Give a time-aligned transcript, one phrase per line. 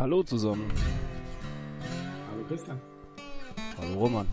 [0.00, 0.72] Hallo zusammen.
[2.30, 2.80] Hallo Christian.
[3.76, 4.26] Hallo Roman.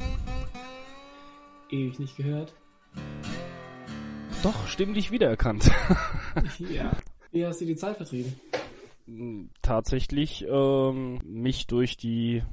[1.70, 2.56] Ewig nicht gehört.
[4.44, 5.70] Doch, stimmlich wiedererkannt.
[6.60, 6.96] ja.
[7.32, 8.40] Wie hast du die Zeit vertrieben?
[9.62, 12.44] Tatsächlich ähm, mich durch die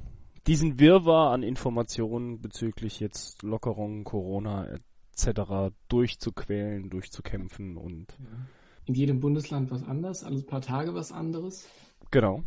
[0.45, 4.77] diesen Wirrwarr an Informationen bezüglich jetzt Lockerungen, Corona
[5.13, 5.73] etc.
[5.87, 8.07] durchzuquälen, durchzukämpfen und
[8.83, 11.65] in jedem Bundesland was anderes, alle paar Tage was anderes.
[12.11, 12.43] Genau.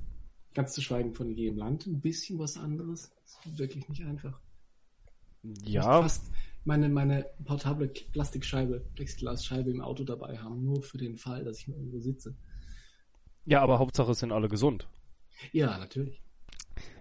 [0.55, 3.11] Ganz zu schweigen von jedem Land ein bisschen was anderes.
[3.23, 4.41] Das ist wirklich nicht einfach.
[5.43, 6.03] Ja.
[6.03, 6.31] Fast
[6.65, 11.69] meine, meine portable Plastikscheibe, Plexiglasscheibe im Auto dabei haben, nur für den Fall, dass ich
[11.69, 12.37] mal irgendwo sitze.
[13.45, 14.87] Ja, aber Hauptsache es sind alle gesund.
[15.53, 16.23] Ja, natürlich.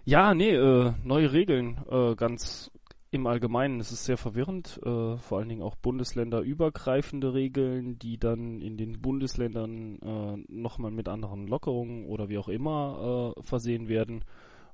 [0.05, 2.71] Ja, nee, äh, neue Regeln, äh, ganz
[3.11, 3.79] im Allgemeinen.
[3.79, 9.01] Es ist sehr verwirrend, äh, vor allen Dingen auch bundesländerübergreifende Regeln, die dann in den
[9.01, 14.23] Bundesländern äh, nochmal mit anderen Lockerungen oder wie auch immer äh, versehen werden.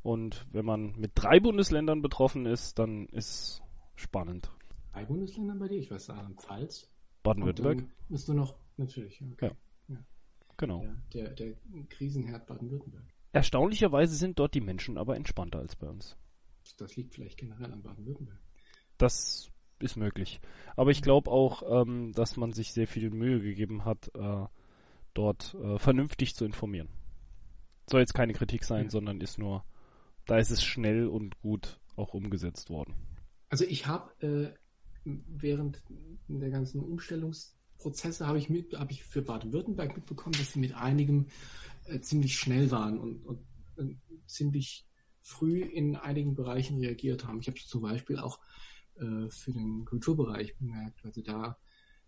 [0.01, 3.61] Und wenn man mit drei Bundesländern betroffen ist, dann ist
[3.95, 4.51] spannend.
[4.91, 5.79] Drei Bundesländer bei dir?
[5.79, 6.89] Ich weiß Rheinland-Pfalz.
[7.23, 7.85] Baden-Württemberg.
[8.09, 9.51] Bist du noch, natürlich, okay.
[9.87, 9.95] Ja.
[9.95, 10.03] ja.
[10.57, 10.83] Genau.
[11.13, 13.05] Der, der, der Krisenherd Baden-Württemberg.
[13.31, 16.17] Erstaunlicherweise sind dort die Menschen aber entspannter als bei uns.
[16.77, 18.39] Das liegt vielleicht generell an Baden-Württemberg.
[18.97, 20.39] Das ist möglich.
[20.75, 24.45] Aber ich glaube auch, ähm, dass man sich sehr viel Mühe gegeben hat, äh,
[25.13, 26.89] dort äh, vernünftig zu informieren.
[27.89, 28.89] Soll jetzt keine Kritik sein, ja.
[28.89, 29.63] sondern ist nur,
[30.25, 32.95] da ist es schnell und gut auch umgesetzt worden.
[33.49, 34.57] Also ich habe äh,
[35.05, 35.83] während
[36.27, 41.27] der ganzen Umstellungsprozesse habe ich mit, habe ich für Baden-Württemberg mitbekommen, dass sie mit einigem
[41.85, 43.45] äh, ziemlich schnell waren und, und
[44.27, 44.87] ziemlich
[45.23, 47.39] früh in einigen Bereichen reagiert haben.
[47.39, 48.39] Ich habe es zum Beispiel auch
[48.95, 51.57] äh, für den Kulturbereich bemerkt, weil sie da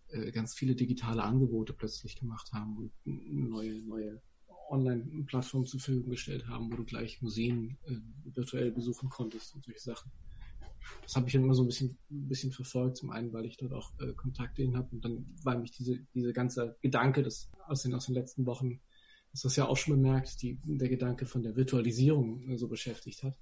[0.08, 4.22] äh, ganz viele digitale Angebote plötzlich gemacht haben und neue, neue
[4.68, 7.96] Online-Plattformen zur Verfügung gestellt haben, wo du gleich Museen äh,
[8.34, 10.12] virtuell besuchen konntest und solche Sachen.
[11.02, 13.56] Das habe ich dann immer so ein bisschen, ein bisschen verfolgt, zum einen, weil ich
[13.56, 17.50] dort auch äh, Kontakte hin habe und dann war mich diese, diese ganze Gedanke das
[17.66, 18.80] aus den, aus den letzten Wochen
[19.36, 23.22] hast das ja auch schon bemerkt, die, der Gedanke von der Virtualisierung äh, so beschäftigt
[23.22, 23.38] hat.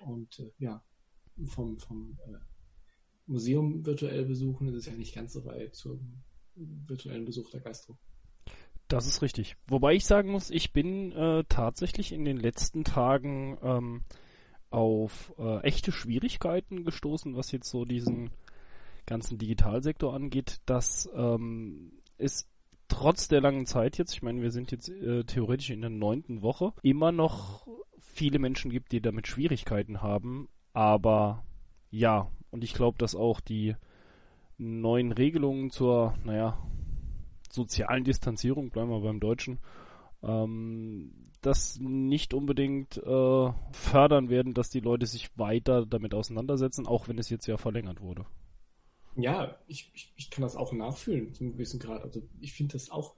[0.00, 0.82] Und äh, ja,
[1.44, 2.38] vom, vom äh,
[3.26, 6.22] Museum virtuell besuchen ist es ja nicht ganz so weit zum
[6.54, 7.98] virtuellen Besuch der Gastro.
[8.88, 9.56] Das ist richtig.
[9.66, 14.04] Wobei ich sagen muss, ich bin äh, tatsächlich in den letzten Tagen ähm,
[14.70, 18.30] auf äh, echte Schwierigkeiten gestoßen, was jetzt so diesen
[19.04, 22.48] ganzen Digitalsektor angeht, dass ähm, es
[22.88, 26.42] trotz der langen Zeit jetzt, ich meine, wir sind jetzt äh, theoretisch in der neunten
[26.42, 27.66] Woche, immer noch
[27.98, 30.48] viele Menschen gibt, die damit Schwierigkeiten haben.
[30.72, 31.44] Aber
[31.90, 33.76] ja, und ich glaube, dass auch die
[34.56, 36.58] neuen Regelungen zur, naja,
[37.50, 39.58] sozialen Distanzierung, bleiben wir beim Deutschen,
[40.22, 47.06] ähm, das nicht unbedingt äh, fördern werden, dass die Leute sich weiter damit auseinandersetzen, auch
[47.06, 48.26] wenn es jetzt ja verlängert wurde
[49.18, 52.02] ja, ich, ich, ich kann das auch nachfühlen, zum gewissen Grad.
[52.02, 53.14] Also ich finde das auch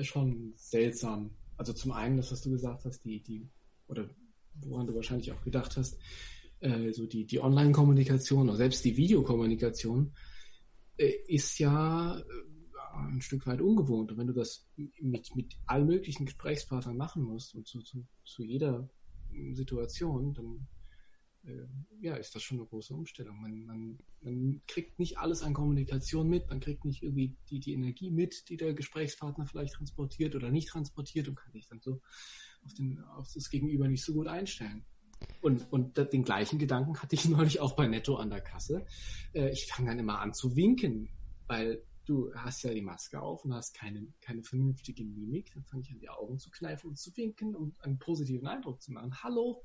[0.00, 1.30] schon seltsam.
[1.56, 3.48] Also zum einen, das, was du gesagt hast, die, die,
[3.88, 4.08] oder
[4.54, 5.98] woran du wahrscheinlich auch gedacht hast,
[6.60, 10.12] äh, so die, die Online-Kommunikation oder selbst die Videokommunikation
[10.96, 12.22] äh, ist ja äh,
[12.94, 14.12] ein Stück weit ungewohnt.
[14.12, 14.68] Und wenn du das
[15.00, 18.88] mit, mit allen möglichen Gesprächspartnern machen musst und zu, zu, zu jeder
[19.52, 20.81] Situation, dann äh,
[22.00, 23.40] ja, ist das schon eine große Umstellung.
[23.40, 27.72] Man, man, man kriegt nicht alles an Kommunikation mit, man kriegt nicht irgendwie die, die
[27.72, 32.00] Energie mit, die der Gesprächspartner vielleicht transportiert oder nicht transportiert und kann sich dann so
[32.64, 34.84] auf, den, auf das Gegenüber nicht so gut einstellen.
[35.40, 38.86] Und, und den gleichen Gedanken hatte ich neulich auch bei Netto an der Kasse.
[39.32, 41.08] Äh, ich fange dann immer an zu winken,
[41.46, 45.52] weil du hast ja die Maske auf und hast keine, keine vernünftige Mimik.
[45.54, 48.82] Dann fange ich an, die Augen zu kneifen und zu winken, um einen positiven Eindruck
[48.82, 49.22] zu machen.
[49.22, 49.62] Hallo,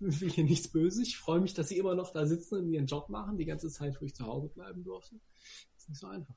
[0.20, 1.06] will hier nichts Böses.
[1.06, 3.68] Ich freue mich, dass sie immer noch da sitzen und ihren Job machen, die ganze
[3.68, 5.16] Zeit, wo ich zu Hause bleiben durfte.
[5.76, 6.34] Ist nicht so einfach.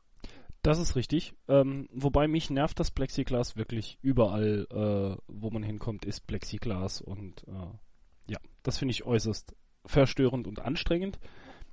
[0.64, 1.34] Das ist richtig.
[1.48, 7.44] Ähm, wobei mich nervt das Plexiglas wirklich überall, äh, wo man hinkommt, ist Plexiglas und
[7.48, 9.56] äh, ja, das finde ich äußerst
[9.86, 11.20] verstörend und anstrengend.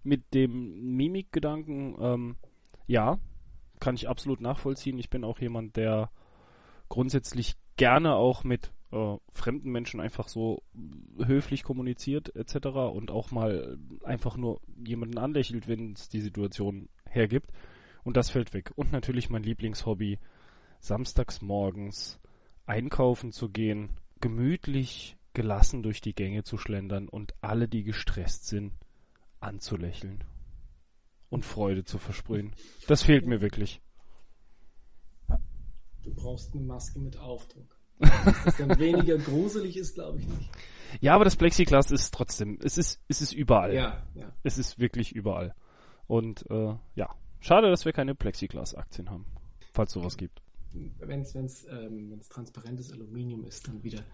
[0.03, 2.37] Mit dem Mimikgedanken, ähm,
[2.87, 3.19] ja,
[3.79, 4.99] kann ich absolut nachvollziehen.
[4.99, 6.11] Ich bin auch jemand, der
[6.89, 10.63] grundsätzlich gerne auch mit äh, fremden Menschen einfach so
[11.25, 12.67] höflich kommuniziert etc.
[12.93, 17.53] und auch mal einfach nur jemanden anlächelt, wenn es die Situation hergibt.
[18.05, 18.73] Und das fällt weg.
[18.77, 20.19] Und natürlich mein Lieblingshobby,
[20.81, 22.21] samstags morgens
[22.67, 23.91] einkaufen zu gehen,
[24.21, 28.73] gemütlich, gelassen durch die Gänge zu schlendern und alle, die gestresst sind,
[29.41, 30.25] anzulächeln
[31.31, 32.55] und Freude zu versprühen.
[32.87, 33.81] Das fehlt mir wirklich.
[36.03, 37.78] Du brauchst eine Maske mit Aufdruck.
[37.99, 40.51] Dass das dann weniger gruselig ist, glaube ich nicht.
[41.01, 43.75] Ja, aber das Plexiglas ist trotzdem, es ist, es ist überall.
[43.75, 44.33] Ja, ja.
[44.43, 45.55] Es ist wirklich überall.
[46.07, 49.27] Und äh, ja, schade, dass wir keine Plexiglas-Aktien haben,
[49.73, 50.41] falls sowas gibt.
[50.99, 54.05] Wenn es wenn's, ähm, wenn's transparentes Aluminium ist, dann wieder.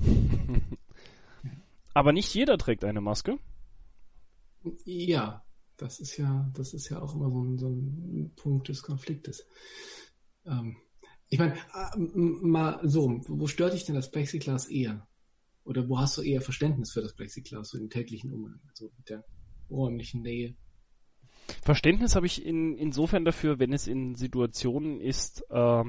[1.94, 3.38] aber nicht jeder trägt eine Maske.
[4.84, 5.44] Ja,
[5.76, 9.46] das ist ja, das ist ja auch immer so ein, so ein Punkt des Konfliktes.
[10.44, 10.76] Ähm,
[11.30, 15.06] ich meine, äh, mal so, wo stört dich denn das Plexiglas eher?
[15.64, 19.08] Oder wo hast du eher Verständnis für das Plexiglas, so im täglichen Umgang, also mit
[19.08, 19.24] der
[19.70, 20.56] räumlichen Nähe?
[21.62, 25.84] Verständnis habe ich in, insofern dafür, wenn es in Situationen ist, äh,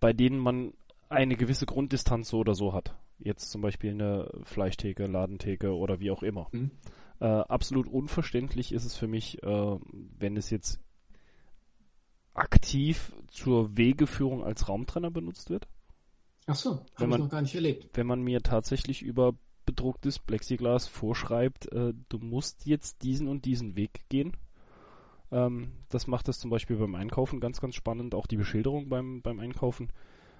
[0.00, 0.74] bei denen man
[1.08, 2.96] eine gewisse Grunddistanz so oder so hat.
[3.18, 6.48] Jetzt zum Beispiel eine Fleischtheke, Ladentheke oder wie auch immer.
[6.52, 6.72] Mhm.
[7.20, 9.78] Äh, absolut unverständlich ist es für mich, äh,
[10.18, 10.80] wenn es jetzt
[12.38, 15.66] aktiv zur Wegeführung als Raumtrenner benutzt wird.
[16.46, 17.90] Ach so, habe ich noch gar nicht erlebt.
[17.94, 19.34] Wenn man mir tatsächlich über
[19.64, 24.36] bedrucktes Plexiglas vorschreibt, äh, du musst jetzt diesen und diesen Weg gehen.
[25.32, 29.22] Ähm, das macht es zum Beispiel beim Einkaufen ganz, ganz spannend, auch die Beschilderung beim,
[29.22, 29.90] beim Einkaufen.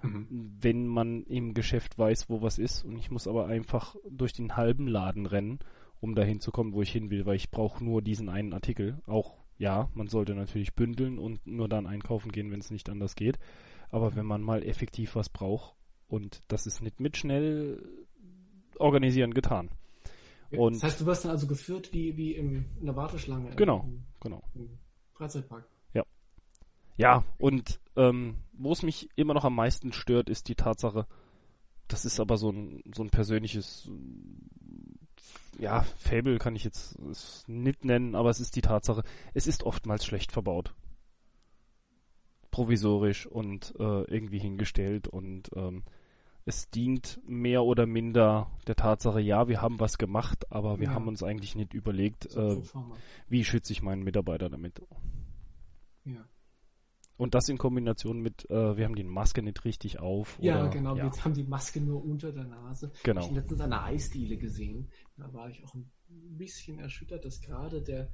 [0.01, 0.27] Mhm.
[0.61, 4.55] Wenn man im Geschäft weiß, wo was ist und ich muss aber einfach durch den
[4.55, 5.59] halben Laden rennen,
[5.99, 9.01] um dahin zu kommen, wo ich hin will, weil ich brauche nur diesen einen Artikel.
[9.07, 13.15] Auch ja, man sollte natürlich bündeln und nur dann einkaufen gehen, wenn es nicht anders
[13.15, 13.39] geht.
[13.89, 15.75] Aber wenn man mal effektiv was braucht
[16.07, 17.81] und das ist nicht mit schnell
[18.77, 19.69] organisieren getan.
[20.51, 23.55] Und das heißt, du wirst dann also geführt wie, wie im, in der Warteschlange.
[23.55, 24.43] Genau, im, genau.
[24.55, 24.77] Im
[25.13, 25.67] Freizeitpark.
[25.93, 26.03] Ja.
[26.95, 31.05] Ja, und ähm, wo es mich immer noch am meisten stört, ist die Tatsache,
[31.87, 33.89] das ist aber so ein, so ein persönliches
[35.59, 36.97] ja, Fable kann ich jetzt
[37.47, 40.73] nicht nennen, aber es ist die Tatsache, es ist oftmals schlecht verbaut.
[42.51, 45.83] Provisorisch und äh, irgendwie hingestellt und ähm,
[46.45, 50.93] es dient mehr oder minder der Tatsache, ja, wir haben was gemacht, aber wir ja.
[50.93, 52.61] haben uns eigentlich nicht überlegt, äh,
[53.27, 54.81] wie schütze ich meinen Mitarbeiter damit.
[56.05, 56.23] Ja.
[57.17, 60.37] Und das in Kombination mit, äh, wir haben die Maske nicht richtig auf.
[60.39, 61.11] Ja, oder, genau, ja.
[61.11, 62.91] wir haben die Maske nur unter der Nase.
[63.03, 63.21] Genau.
[63.21, 64.91] Ich habe letztens eine Eisdiele gesehen.
[65.17, 68.11] Da war ich auch ein bisschen erschüttert, dass gerade der,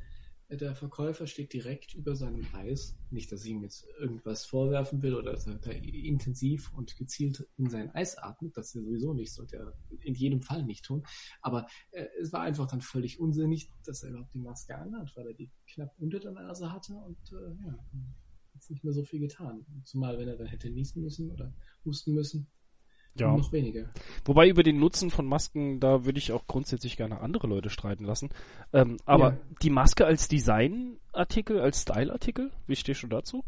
[0.50, 2.96] der Verkäufer steht direkt über seinem Eis.
[3.12, 7.46] Nicht, dass ich ihm jetzt irgendwas vorwerfen will oder dass er da intensiv und gezielt
[7.58, 8.56] in sein Eis atmet.
[8.56, 11.04] Das ist ja sowieso nicht, sollte er in jedem Fall nicht tun.
[11.42, 15.28] Aber äh, es war einfach dann völlig unsinnig, dass er überhaupt die Maske anhat, weil
[15.28, 17.78] er die knapp unter der Nase hatte und äh, ja,
[18.64, 19.66] hat nicht mehr so viel getan.
[19.84, 21.54] Zumal, wenn er dann hätte niesen müssen oder
[21.86, 22.48] husten müssen,
[23.16, 23.36] ja.
[23.36, 23.90] noch weniger.
[24.26, 28.06] Wobei über den Nutzen von Masken, da würde ich auch grundsätzlich gerne andere Leute streiten
[28.06, 28.30] lassen.
[28.72, 29.40] Ähm, aber ja.
[29.62, 33.44] die Maske als Designartikel, als Styleartikel, wie stehst du dazu?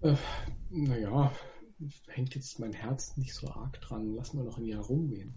[0.00, 0.16] Äh,
[0.70, 1.32] naja,
[2.08, 4.14] hängt jetzt mein Herz nicht so arg dran.
[4.14, 5.34] Lass mal noch ein Jahr rumgehen.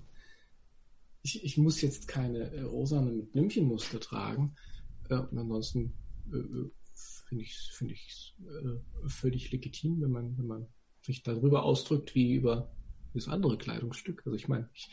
[1.22, 4.56] Ich, ich muss jetzt keine äh, rosane mit Blümchenmuster tragen.
[5.10, 5.94] Äh, und ansonsten
[6.32, 6.72] äh, äh
[7.28, 10.68] finde ich es find äh, völlig legitim, wenn man, wenn man
[11.02, 12.72] sich darüber ausdrückt wie über
[13.14, 14.24] das andere Kleidungsstück.
[14.26, 14.90] Also ich meine, ich,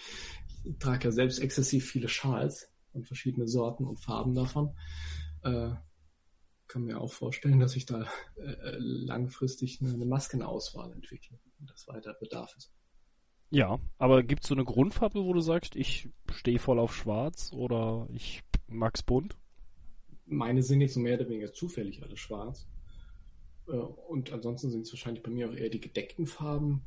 [0.65, 4.77] ich trage ja selbst exzessiv viele Schals und verschiedene Sorten und Farben davon.
[5.43, 5.71] Äh,
[6.69, 11.87] kann mir auch vorstellen, dass ich da äh, langfristig eine, eine Maskenauswahl entwickle und das
[11.87, 12.73] weiter Bedarf ist.
[13.51, 17.53] Ja, aber gibt es so eine Grundfarbe, wo du sagst, ich stehe voll auf Schwarz
[17.53, 19.37] oder ich mag's bunt?
[20.27, 22.67] Meine sind jetzt so mehr oder weniger zufällig alle schwarz.
[23.69, 26.83] Äh, und ansonsten sind es wahrscheinlich bei mir auch eher die gedeckten Farben.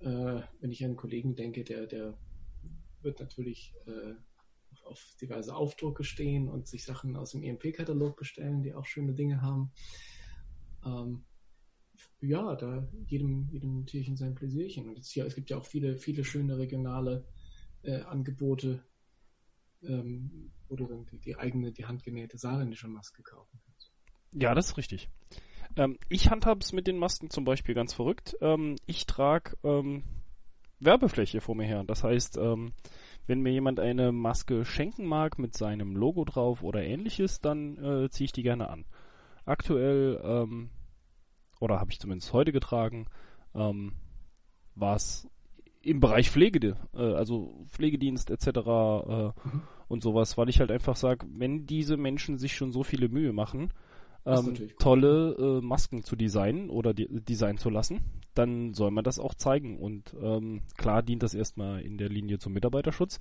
[0.00, 2.18] Äh, wenn ich an einen Kollegen denke, der, der
[3.02, 4.14] wird natürlich äh,
[4.84, 9.42] auf diverse Aufdrucke stehen und sich Sachen aus dem EMP-Katalog bestellen, die auch schöne Dinge
[9.42, 9.72] haben.
[10.84, 11.24] Ähm,
[12.20, 14.88] ja, da jedem, jedem Tierchen sein Pläsierchen.
[14.88, 17.24] Und es gibt ja auch viele, viele schöne regionale
[18.06, 18.82] Angebote,
[19.88, 23.92] ähm, wo du dann die, die, eigene, die handgenähte saarländische Maske kaufen kannst.
[24.32, 25.08] Ja, das ist richtig.
[25.76, 28.36] Ähm, ich handhabe es mit den Masken zum Beispiel ganz verrückt.
[28.40, 30.02] Ähm, ich trage ähm,
[30.80, 31.84] Werbefläche vor mir her.
[31.84, 32.72] Das heißt, ähm,
[33.26, 38.10] wenn mir jemand eine Maske schenken mag mit seinem Logo drauf oder ähnliches, dann äh,
[38.10, 38.84] ziehe ich die gerne an.
[39.44, 40.70] Aktuell, ähm,
[41.60, 43.06] oder habe ich zumindest heute getragen,
[43.54, 43.92] ähm,
[44.74, 45.28] war es
[45.86, 48.46] im Bereich Pflege, äh, also Pflegedienst etc.
[48.46, 49.32] Äh, mhm.
[49.88, 53.32] und sowas, weil ich halt einfach sage, wenn diese Menschen sich schon so viele Mühe
[53.32, 53.70] machen,
[54.26, 58.00] ähm, tolle äh, Masken zu designen oder de designen zu lassen,
[58.34, 59.78] dann soll man das auch zeigen.
[59.78, 63.20] Und ähm, klar dient das erstmal in der Linie zum Mitarbeiterschutz.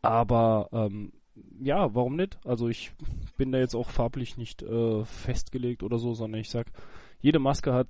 [0.00, 1.12] Aber ähm,
[1.60, 2.38] ja, warum nicht?
[2.46, 2.92] Also ich
[3.36, 6.72] bin da jetzt auch farblich nicht äh, festgelegt oder so, sondern ich sag,
[7.20, 7.88] jede Maske hat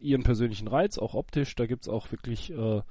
[0.00, 1.54] ihren persönlichen Reiz, auch optisch.
[1.54, 2.82] Da gibt's auch wirklich äh,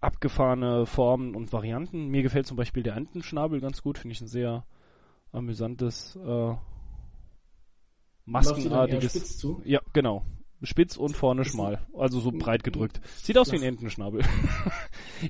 [0.00, 2.08] abgefahrene Formen und Varianten.
[2.08, 4.64] Mir gefällt zum Beispiel der Entenschnabel ganz gut, finde ich ein sehr
[5.32, 6.54] amüsantes äh,
[8.24, 9.46] maskenartiges.
[9.64, 10.24] Ja, genau.
[10.62, 11.86] Spitz und vorne schmal.
[11.94, 13.00] Also so breit gedrückt.
[13.16, 14.22] Sieht aus wie ein Entenschnabel.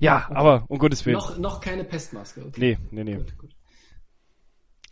[0.01, 1.17] ja, aber um Gottes Willen.
[1.17, 2.45] Noch, noch keine Pestmaske.
[2.47, 2.79] Okay.
[2.93, 3.17] Nee, nee, nee.
[3.17, 3.56] Gut, gut.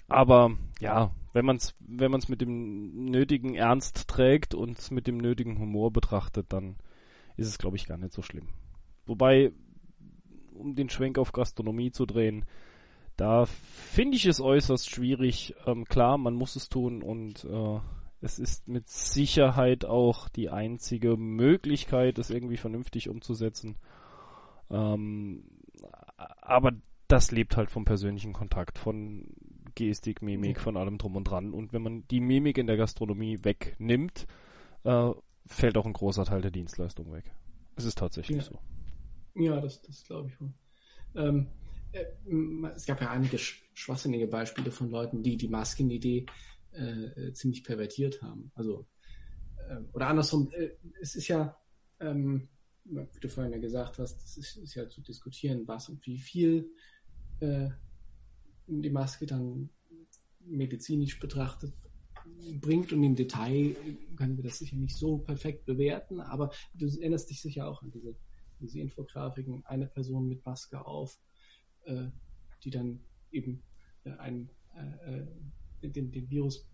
[0.09, 5.19] Aber ja, wenn man es wenn man's mit dem nötigen Ernst trägt und mit dem
[5.19, 6.77] nötigen Humor betrachtet, dann
[7.37, 8.49] ist es, glaube ich, gar nicht so schlimm.
[9.07, 9.53] Wobei,
[10.55, 12.45] um den Schwenk auf Gastronomie zu drehen,
[13.17, 15.55] da finde ich es äußerst schwierig.
[15.67, 17.81] Ähm, klar, man muss es tun und äh,
[18.21, 23.77] es ist mit Sicherheit auch die einzige Möglichkeit, es irgendwie vernünftig umzusetzen.
[24.71, 25.45] Ähm,
[26.17, 26.73] aber
[27.09, 29.27] das lebt halt vom persönlichen Kontakt, von
[29.75, 30.63] Gestik, Mimik, ja.
[30.63, 31.53] von allem drum und dran.
[31.53, 34.27] Und wenn man die Mimik in der Gastronomie wegnimmt,
[34.85, 35.11] äh,
[35.47, 37.31] fällt auch ein großer Teil der Dienstleistung weg.
[37.77, 38.43] Es ist tatsächlich ja.
[38.43, 38.59] so.
[39.35, 40.53] Ja, das, das glaube ich wohl.
[41.17, 41.47] Ähm,
[41.93, 42.05] äh,
[42.75, 46.27] es gab ja einige schwachsinnige Beispiele von Leuten, die die Maskenidee
[46.73, 48.51] äh, ziemlich pervertiert haben.
[48.55, 48.87] Also,
[49.69, 51.57] äh, oder andersrum, äh, es ist ja,
[52.01, 52.49] ähm,
[52.85, 56.19] wie du vorhin ja gesagt hast, es ist, ist, ja zu diskutieren, was und wie
[56.19, 56.71] viel
[57.41, 57.71] äh,
[58.67, 59.71] die Maske dann
[60.41, 61.73] medizinisch betrachtet
[62.61, 63.77] bringt und im Detail
[64.17, 67.91] können wir das sicher nicht so perfekt bewerten, aber du erinnerst dich sicher auch an
[67.91, 68.17] diese,
[68.61, 71.19] diese Infografiken, eine Person mit Maske auf,
[71.85, 72.07] äh,
[72.63, 73.63] die dann eben
[74.05, 75.27] äh, ein, äh, äh
[75.83, 76.67] den, den Virus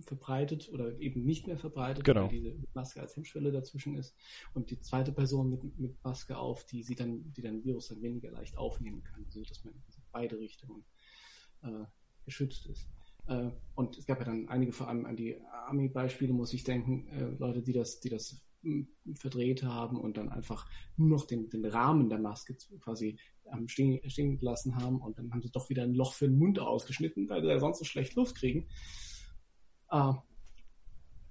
[0.00, 2.22] verbreitet oder eben nicht mehr verbreitet, genau.
[2.22, 4.16] weil diese Maske als Hemmschwelle dazwischen ist.
[4.54, 8.02] Und die zweite Person mit, mit Maske auf, die sie dann, die dann Virus dann
[8.02, 9.74] weniger leicht aufnehmen kann, so dass man
[10.12, 10.84] beide Richtungen
[11.62, 11.84] äh,
[12.24, 12.88] geschützt ist.
[13.26, 17.08] Äh, und es gab ja dann einige, vor allem an die Army-Beispiele muss ich denken,
[17.08, 21.48] äh, Leute, die das, die das hm, verdreht haben und dann einfach nur noch den,
[21.48, 23.18] den Rahmen der Maske quasi
[23.52, 26.38] ähm, stehen, stehen gelassen haben und dann haben sie doch wieder ein Loch für den
[26.38, 28.68] Mund ausgeschnitten, weil sie ja sonst so schlecht Luft kriegen.
[29.90, 30.12] Äh,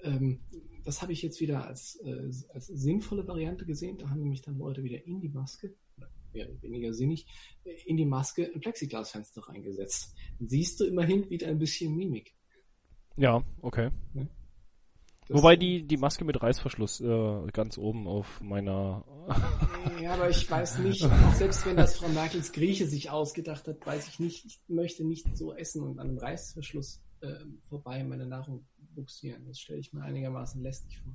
[0.03, 0.41] ähm,
[0.83, 3.97] das habe ich jetzt wieder als, äh, als sinnvolle Variante gesehen.
[3.97, 5.75] Da haben nämlich dann Leute wieder in die Maske
[6.33, 7.25] mehr oder weniger sinnig,
[7.85, 10.15] in die Maske ein Plexiglasfenster reingesetzt.
[10.39, 12.33] Dann siehst du immerhin wieder ein bisschen Mimik.
[13.17, 13.89] Ja, okay.
[14.13, 14.27] Ja.
[15.29, 19.05] Wobei die, die Maske mit Reißverschluss äh, ganz oben auf meiner.
[20.01, 24.09] ja, aber ich weiß nicht, selbst wenn das Frau Merkels Grieche sich ausgedacht hat, weiß
[24.09, 27.35] ich nicht, ich möchte nicht so essen und an einem Reißverschluss äh,
[27.69, 29.45] vorbei meine Nahrung buxieren.
[29.47, 31.13] Das stelle ich mir einigermaßen lästig vor.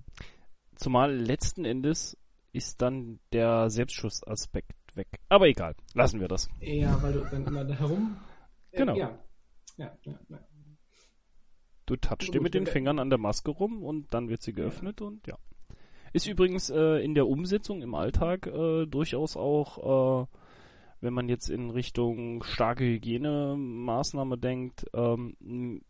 [0.77, 2.17] Zumal letzten Endes
[2.53, 5.09] ist dann der Selbstschussaspekt weg.
[5.29, 6.49] Aber egal, lassen wir das.
[6.61, 8.17] Ja, weil du dann immer da herum.
[8.73, 8.97] Äh, genau.
[8.97, 9.19] Ja.
[9.77, 10.39] Ja, ja, ja.
[11.85, 15.01] Du touchst dir mit den Fingern an der Maske rum und dann wird sie geöffnet
[15.01, 15.07] ja.
[15.07, 15.39] und ja.
[16.13, 20.27] Ist übrigens äh, in der Umsetzung im Alltag äh, durchaus auch, äh,
[21.01, 25.83] wenn man jetzt in Richtung starke Hygienemaßnahme denkt, ähm,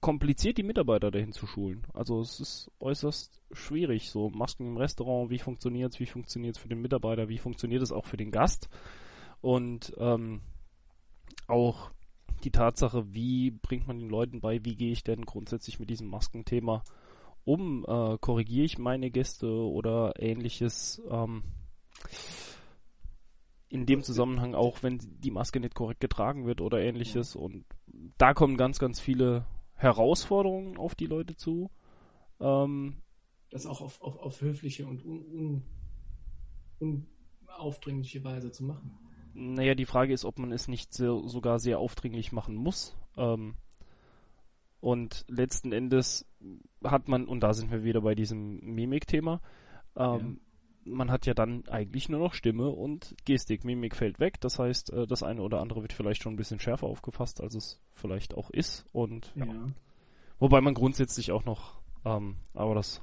[0.00, 1.86] kompliziert, die Mitarbeiter dahin zu schulen.
[1.92, 4.10] Also es ist äußerst schwierig.
[4.10, 7.82] So Masken im Restaurant, wie funktioniert es, wie funktioniert es für den Mitarbeiter, wie funktioniert
[7.82, 8.68] es auch für den Gast.
[9.40, 10.40] Und ähm,
[11.46, 11.90] auch
[12.44, 16.08] die Tatsache, wie bringt man den Leuten bei, wie gehe ich denn grundsätzlich mit diesem
[16.08, 16.84] Maskenthema
[17.44, 21.02] um, äh, korrigiere ich meine Gäste oder ähnliches.
[21.10, 21.42] Ähm,
[23.70, 27.36] in dem Zusammenhang auch, wenn die Maske nicht korrekt getragen wird oder ähnliches.
[27.36, 27.64] Und
[28.16, 29.46] da kommen ganz, ganz viele
[29.78, 31.70] Herausforderungen auf die Leute zu.
[32.40, 32.96] Ähm,
[33.50, 35.62] das auch auf, auf, auf höfliche und un,
[36.80, 37.06] un,
[37.46, 38.98] unaufdringliche Weise zu machen.
[39.34, 42.96] Naja, die Frage ist, ob man es nicht sehr, sogar sehr aufdringlich machen muss.
[43.16, 43.54] Ähm,
[44.80, 46.26] und letzten Endes
[46.84, 49.40] hat man, und da sind wir wieder bei diesem Mimik-Thema,
[49.96, 50.47] ähm, ja.
[50.88, 53.64] Man hat ja dann eigentlich nur noch Stimme und Gestik.
[53.64, 56.60] Mimik fällt weg, das heißt, äh, das eine oder andere wird vielleicht schon ein bisschen
[56.60, 58.86] schärfer aufgefasst, als es vielleicht auch ist.
[58.92, 59.46] Und ja.
[59.46, 59.66] ja.
[60.38, 63.02] Wobei man grundsätzlich auch noch, ähm, aber das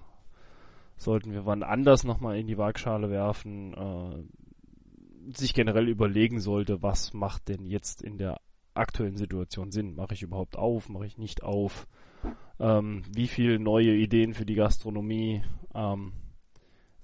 [0.97, 7.13] sollten wir wann anders nochmal in die Waagschale werfen, äh, sich generell überlegen sollte, was
[7.13, 8.39] macht denn jetzt in der
[8.73, 9.95] aktuellen Situation Sinn?
[9.95, 10.89] Mache ich überhaupt auf?
[10.89, 11.87] Mache ich nicht auf?
[12.59, 16.13] Ähm, wie viele neue Ideen für die Gastronomie ähm,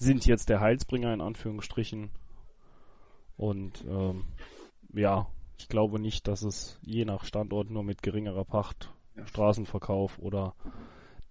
[0.01, 2.09] sind jetzt der Heilsbringer in Anführungsstrichen?
[3.37, 4.25] Und ähm,
[4.93, 5.27] ja,
[5.57, 8.93] ich glaube nicht, dass es je nach Standort nur mit geringerer Pacht.
[9.25, 10.55] Straßenverkauf oder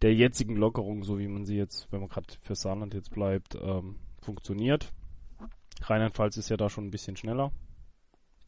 [0.03, 3.57] der jetzigen Lockerung, so wie man sie jetzt, wenn man gerade für Saarland jetzt bleibt,
[3.61, 4.93] ähm, funktioniert.
[5.83, 7.53] Rheinland-Pfalz ist ja da schon ein bisschen schneller.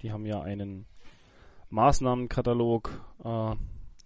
[0.03, 0.87] Die haben ja einen
[1.71, 2.91] Maßnahmenkatalog
[3.25, 3.55] äh,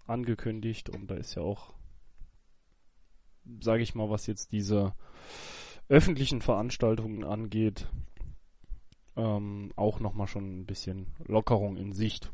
[0.07, 1.73] angekündigt und da ist ja auch
[3.61, 4.93] sage ich mal, was jetzt diese
[5.89, 7.87] öffentlichen Veranstaltungen angeht,
[9.15, 12.31] ähm, auch nochmal schon ein bisschen Lockerung in Sicht.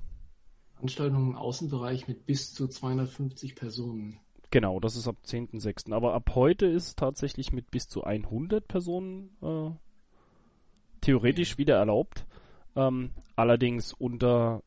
[0.74, 4.19] Veranstaltungen im Außenbereich mit bis zu 250 Personen.
[4.51, 5.93] Genau, das ist ab 10.06.
[5.93, 9.72] Aber ab heute ist es tatsächlich mit bis zu 100 Personen äh,
[11.01, 12.27] theoretisch wieder erlaubt.
[12.75, 14.62] Ähm, allerdings unter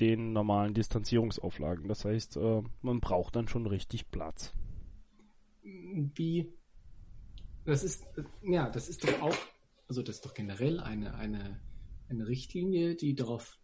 [0.00, 1.88] den normalen Distanzierungsauflagen.
[1.88, 4.52] Das heißt, äh, man braucht dann schon richtig Platz.
[5.62, 6.52] Wie,
[7.70, 8.04] das ist,
[8.42, 9.36] ja, das ist doch auch,
[9.88, 11.60] also das ist doch generell eine, eine,
[12.08, 13.58] eine Richtlinie, die darauf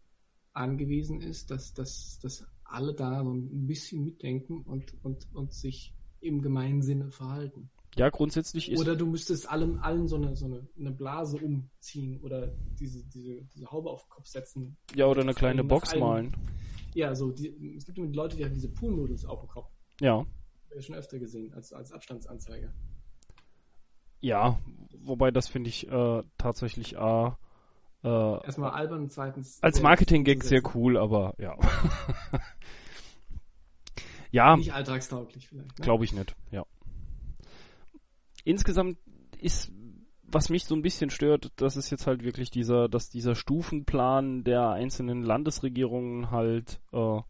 [0.52, 5.92] angewiesen ist, dass, dass, dass alle da so ein bisschen mitdenken und, und, und sich
[6.20, 7.70] im gemeinen Sinne verhalten.
[7.96, 8.78] Ja, grundsätzlich ist.
[8.80, 12.48] Oder du müsstest allen, allen so, eine, so eine, eine Blase umziehen oder
[12.78, 14.76] diese, diese, diese Haube auf den Kopf setzen.
[14.94, 16.36] Ja, oder eine kleine Box allen, malen.
[16.94, 19.70] Ja, so, die, es gibt Leute, die haben diese Poolnudels auf dem Kopf.
[20.00, 20.24] Ja.
[20.78, 22.72] Schon öfter gesehen, als, als Abstandsanzeige.
[24.20, 24.58] Ja,
[24.98, 27.38] wobei das finde ich äh, tatsächlich A.
[28.04, 29.62] Äh, Erstmal albern und zweitens.
[29.62, 31.56] Als Marketing-Gag sehr cool, aber ja.
[34.30, 34.56] ja.
[34.56, 35.78] Nicht alltagstauglich vielleicht.
[35.78, 35.84] Ne?
[35.84, 36.64] Glaube ich nicht, ja
[38.46, 38.98] insgesamt
[39.38, 39.70] ist,
[40.22, 44.44] was mich so ein bisschen stört, das ist jetzt halt wirklich dieser, dass dieser Stufenplan
[44.44, 47.20] der einzelnen Landesregierungen halt äh,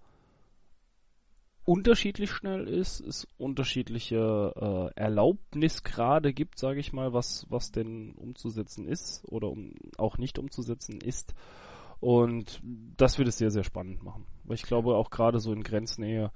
[1.67, 8.87] unterschiedlich schnell ist, es unterschiedliche äh, Erlaubnisgrade gibt, sage ich mal, was, was denn umzusetzen
[8.87, 11.35] ist oder um, auch nicht umzusetzen ist.
[12.01, 12.63] Und
[12.97, 14.27] das wird es sehr, sehr spannend machen.
[14.45, 16.31] Weil ich glaube, auch gerade so in Grenznähe,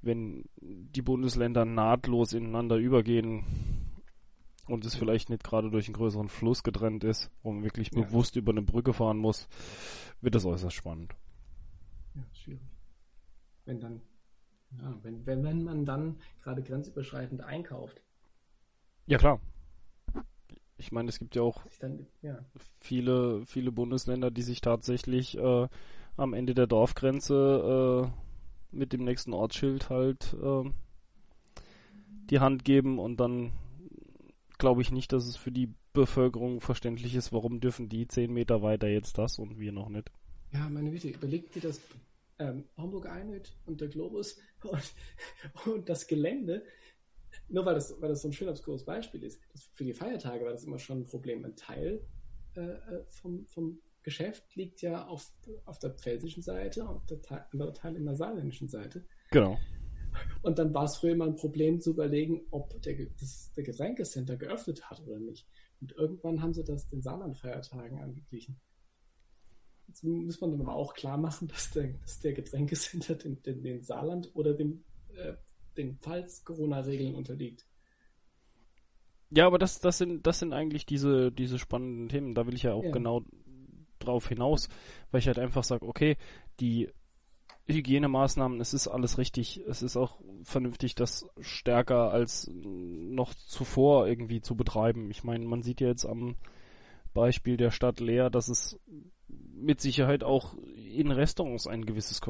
[0.00, 3.44] wenn die Bundesländer nahtlos ineinander übergehen,
[4.68, 8.02] und es vielleicht nicht gerade durch einen größeren Fluss getrennt ist, wo man wirklich ja.
[8.02, 9.48] bewusst über eine Brücke fahren muss,
[10.20, 11.14] wird das äußerst spannend.
[12.14, 12.62] Ja, schwierig.
[13.64, 14.00] Wenn dann,
[14.80, 18.00] ja, wenn, wenn, wenn man dann gerade grenzüberschreitend einkauft.
[19.06, 19.40] Ja, klar.
[20.76, 22.44] Ich meine, es gibt ja auch dann, ja.
[22.80, 25.68] viele, viele Bundesländer, die sich tatsächlich äh,
[26.16, 30.70] am Ende der Dorfgrenze äh, mit dem nächsten Ortsschild halt äh,
[32.30, 33.52] die Hand geben und dann
[34.58, 38.62] glaube ich nicht, dass es für die Bevölkerung verständlich ist, warum dürfen die zehn Meter
[38.62, 40.10] weiter jetzt das und wir noch nicht.
[40.52, 41.80] Ja, meine Güte, überleg dir das
[42.38, 44.94] ähm, Hamburg Einheit und der Globus und,
[45.66, 46.64] und, das Gelände,
[47.48, 49.40] nur weil das, weil das so ein schön obskures Beispiel ist,
[49.74, 51.44] für die Feiertage war das immer schon ein Problem.
[51.44, 52.04] Ein Teil
[52.54, 55.32] äh, äh, vom, vom Geschäft liegt ja auf,
[55.64, 59.06] auf der pfälzischen Seite und der Teil, andere Teil in der saarländischen Seite.
[59.30, 59.58] Genau.
[60.42, 64.36] Und dann war es früher immer ein Problem zu überlegen, ob der, das, der Getränkecenter
[64.36, 65.46] geöffnet hat oder nicht.
[65.80, 68.60] Und irgendwann haben sie das den Saarlandfeiertagen angeglichen.
[69.92, 73.62] Jetzt muss man dann aber auch klar machen, dass der, dass der Getränkecenter den, den,
[73.62, 75.34] den Saarland oder dem, äh,
[75.76, 77.66] den Pfalz Corona-Regeln unterliegt.
[79.28, 82.34] Ja, aber das, das sind, das sind eigentlich diese, diese spannenden Themen.
[82.34, 82.90] Da will ich ja auch ja.
[82.90, 83.22] genau
[83.98, 84.70] drauf hinaus,
[85.10, 86.16] weil ich halt einfach sage, okay,
[86.58, 86.88] die
[87.66, 89.60] Hygienemaßnahmen, es ist alles richtig.
[89.68, 95.10] Es ist auch vernünftig, das stärker als noch zuvor irgendwie zu betreiben.
[95.10, 96.36] Ich meine, man sieht ja jetzt am
[97.12, 98.78] Beispiel der Stadt Leer, dass es
[99.28, 102.20] mit Sicherheit auch in Restaurants ein gewisses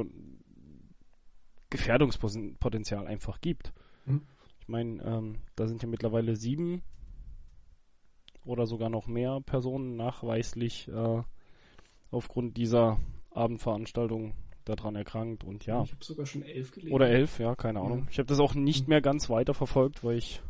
[1.71, 3.73] Gefährdungspotenzial einfach gibt.
[4.05, 4.23] Hm.
[4.61, 6.83] Ich meine, ähm, da sind ja mittlerweile sieben
[8.45, 11.23] oder sogar noch mehr Personen nachweislich äh,
[12.11, 15.83] aufgrund dieser Abendveranstaltung daran erkrankt und ja.
[15.83, 16.95] Ich habe sogar schon elf gelesen.
[16.95, 18.01] Oder elf, ja, keine Ahnung.
[18.01, 18.07] Ja.
[18.11, 18.91] Ich habe das auch nicht mhm.
[18.91, 20.41] mehr ganz weiter verfolgt, weil ich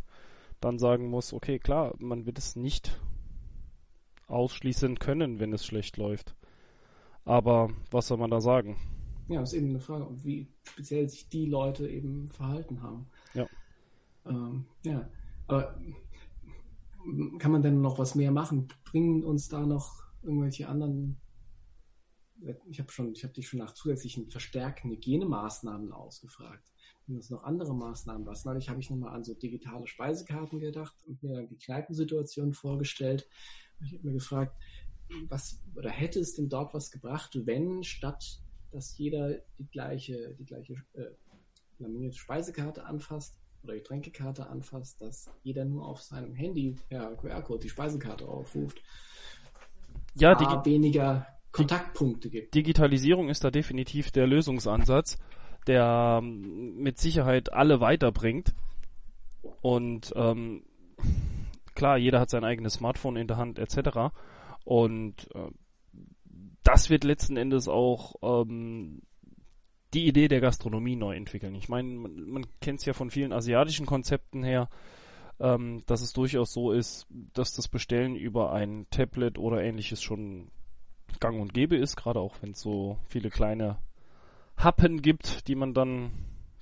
[0.61, 3.01] dann sagen muss, okay, klar, man wird es nicht
[4.28, 6.35] ausschließen können, wenn es schlecht läuft.
[7.24, 8.76] Aber was soll man da sagen?
[9.28, 13.06] Ja, das ist eben eine Frage, wie speziell sich die Leute eben verhalten haben.
[13.35, 13.46] Ja.
[14.26, 15.08] Ähm, ja,
[15.46, 15.78] aber
[17.38, 18.68] kann man denn noch was mehr machen?
[18.85, 21.20] Bringen uns da noch irgendwelche anderen
[22.68, 26.72] ich habe schon, ich habe dich schon nach zusätzlichen verstärkten Hygienemaßnahmen ausgefragt.
[27.06, 28.44] Wenn es noch andere Maßnahmen was.
[28.44, 33.28] Neulich habe ich nochmal an so digitale Speisekarten gedacht und mir dann die Kneipensituation vorgestellt.
[33.85, 34.56] Ich habe mir gefragt,
[35.28, 40.44] was oder hätte es denn dort was gebracht, wenn statt dass jeder die gleiche, die
[40.44, 41.04] gleiche äh,
[41.78, 47.68] laminierte Speisekarte anfasst oder Getränkekarte anfasst, dass jeder nur auf seinem Handy per QR-Code die
[47.68, 48.82] Speisekarte aufruft.
[50.14, 52.54] Ja, die weniger Kontaktpunkte gibt.
[52.54, 55.18] Digitalisierung ist da definitiv der Lösungsansatz,
[55.66, 58.54] der ähm, mit Sicherheit alle weiterbringt.
[59.61, 60.64] Und ähm,
[61.74, 64.12] klar, jeder hat sein eigenes Smartphone in der Hand etc.
[64.64, 65.48] Und äh,
[66.64, 69.02] das wird letzten Endes auch ähm,
[69.94, 71.54] die Idee der Gastronomie neu entwickeln.
[71.54, 74.68] Ich meine, man, man kennt es ja von vielen asiatischen Konzepten her,
[75.40, 80.50] ähm, dass es durchaus so ist, dass das Bestellen über ein Tablet oder ähnliches schon
[81.20, 83.78] gang und gäbe ist, gerade auch wenn es so viele kleine
[84.56, 86.11] Happen gibt, die man dann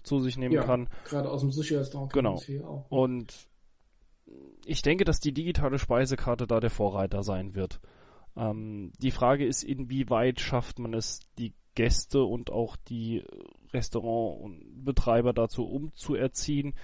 [0.03, 0.89] zu sich nehmen Ja, kann.
[1.05, 2.41] gerade aus dem Sushi-Restaurant Genau.
[2.89, 3.49] Und
[4.65, 7.81] ich denke, dass die digitale Speisekarte da der Vorreiter sein wird.
[8.37, 13.25] Ähm, die Frage ist, inwieweit schafft man es, die Gäste und auch die
[13.73, 16.75] Restaurant- und Betreiber dazu umzuerziehen,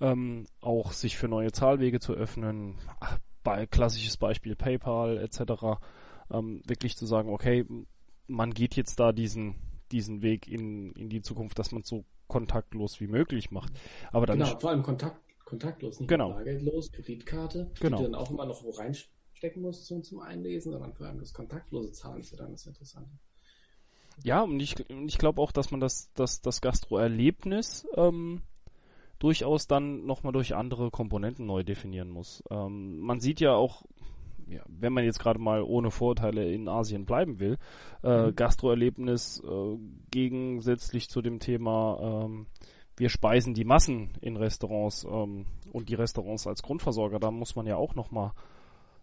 [0.00, 2.76] ähm, auch sich für neue Zahlwege zu öffnen.
[3.00, 5.80] Ach, Bei klassisches Beispiel PayPal etc.
[6.30, 7.64] Ähm, wirklich zu sagen, okay,
[8.26, 9.56] man geht jetzt da diesen
[9.92, 13.72] diesen Weg in, in die Zukunft, dass man es so kontaktlos wie möglich macht.
[14.12, 16.30] Aber dann genau, vor allem Kontakt, kontaktlos, nicht Genau.
[16.30, 17.96] bargeldlos, Kreditkarte, Genau.
[17.96, 21.20] die du dann auch immer noch wo reinstecken musst zum, zum Einlesen, sondern vor allem
[21.20, 23.10] das kontaktlose Zahlen ist ja dann das Interessante.
[24.22, 28.42] Ja, und ich, ich glaube auch, dass man das, das, das Gastro-Erlebnis ähm,
[29.18, 32.42] durchaus dann nochmal durch andere Komponenten neu definieren muss.
[32.50, 33.84] Ähm, man sieht ja auch,
[34.48, 37.58] ja, wenn man jetzt gerade mal ohne Vorurteile in Asien bleiben will,
[38.02, 38.34] äh, Mhm.
[38.34, 39.78] Gastroerlebnis äh,
[40.10, 42.46] gegensätzlich zu dem Thema, ähm,
[42.96, 47.66] wir speisen die Massen in Restaurants ähm, und die Restaurants als Grundversorger, da muss man
[47.66, 48.32] ja auch nochmal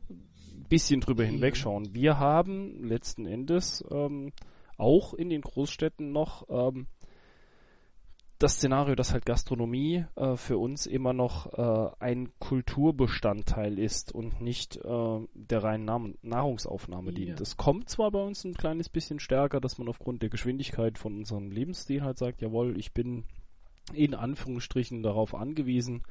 [0.09, 1.29] ein bisschen drüber Ja.
[1.29, 1.93] hinwegschauen.
[1.93, 4.31] Wir haben letzten Endes ähm,
[4.77, 6.87] auch in den Großstädten noch ähm,
[8.39, 14.41] das Szenario, dass halt Gastronomie äh, für uns immer noch äh, ein Kulturbestandteil ist und
[14.41, 17.15] nicht äh, der reinen Nahrung- Nahrungsaufnahme Ja.
[17.15, 17.39] dient.
[17.39, 21.15] Das kommt zwar bei uns ein kleines bisschen stärker, dass man aufgrund der Geschwindigkeit von
[21.15, 23.23] unserem Lebensstil halt sagt, jawohl, ich bin
[23.93, 26.03] in Anführungsstrichen darauf angewiesen,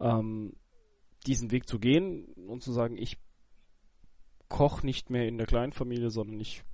[0.00, 0.54] ähm,
[1.26, 3.18] diesen Weg zu gehen und zu sagen, ich
[4.48, 6.64] koche nicht mehr in der Kleinfamilie, sondern ich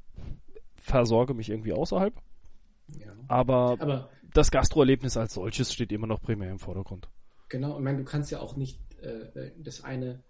[0.74, 2.14] versorge mich irgendwie außerhalb.
[2.98, 3.14] Ja.
[3.28, 7.08] Aber Aber das Gastroerlebnis als solches steht immer noch primär im Vordergrund.
[7.48, 10.22] Genau, ich meine, du kannst ja auch nicht äh, das eine,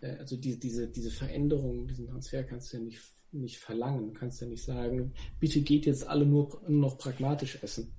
[0.00, 3.00] äh, also die, diese, diese Veränderung, diesen Transfer kannst du ja nicht,
[3.32, 4.12] nicht verlangen.
[4.12, 7.92] Du kannst ja nicht sagen, bitte geht jetzt alle nur, nur noch pragmatisch essen,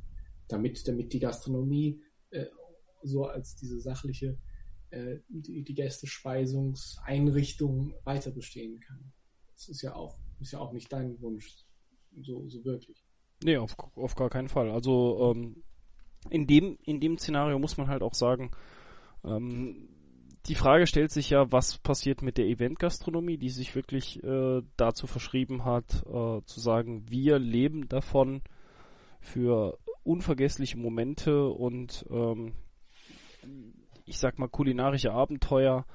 [0.47, 2.45] damit, damit die Gastronomie äh,
[3.03, 4.37] so als diese sachliche,
[4.89, 9.11] äh, die, die Gästespeisungseinrichtung weiter bestehen kann.
[9.53, 11.55] Das ist ja auch, ist ja auch nicht dein Wunsch,
[12.21, 13.03] so, so wirklich.
[13.43, 14.71] Nee, auf, auf gar keinen Fall.
[14.71, 15.63] Also ähm,
[16.29, 18.51] in, dem, in dem Szenario muss man halt auch sagen,
[19.23, 19.89] ähm,
[20.47, 25.05] die Frage stellt sich ja, was passiert mit der Eventgastronomie, die sich wirklich äh, dazu
[25.05, 28.41] verschrieben hat, äh, zu sagen, wir leben davon
[29.19, 32.53] für unvergessliche Momente und ähm,
[34.05, 35.85] ich sag mal kulinarische Abenteuer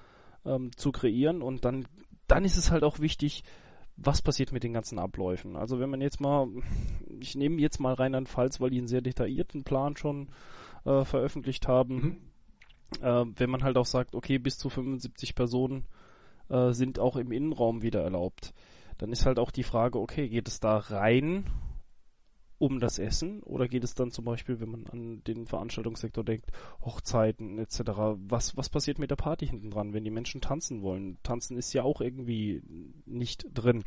[0.45, 1.87] ähm, zu kreieren und dann,
[2.27, 3.43] dann ist es halt auch wichtig,
[3.97, 5.57] was passiert mit den ganzen Abläufen.
[5.57, 6.49] Also wenn man jetzt mal,
[7.21, 10.29] ich nehme jetzt mal Rheinland-Pfalz, weil die einen sehr detaillierten Plan schon
[10.85, 11.95] äh, veröffentlicht haben,
[13.01, 13.03] Mhm.
[13.03, 15.87] äh, wenn man halt auch sagt, okay, bis zu 75 Personen
[16.49, 18.53] äh, sind auch im Innenraum wieder erlaubt,
[18.99, 21.45] dann ist halt auch die Frage, okay, geht es da rein
[22.63, 26.47] um das Essen oder geht es dann zum Beispiel, wenn man an den Veranstaltungssektor denkt,
[26.81, 27.81] Hochzeiten etc.,
[28.29, 31.19] was, was passiert mit der Party hinten dran, wenn die Menschen tanzen wollen?
[31.25, 32.63] Tanzen ist ja auch irgendwie
[33.05, 33.83] nicht drin.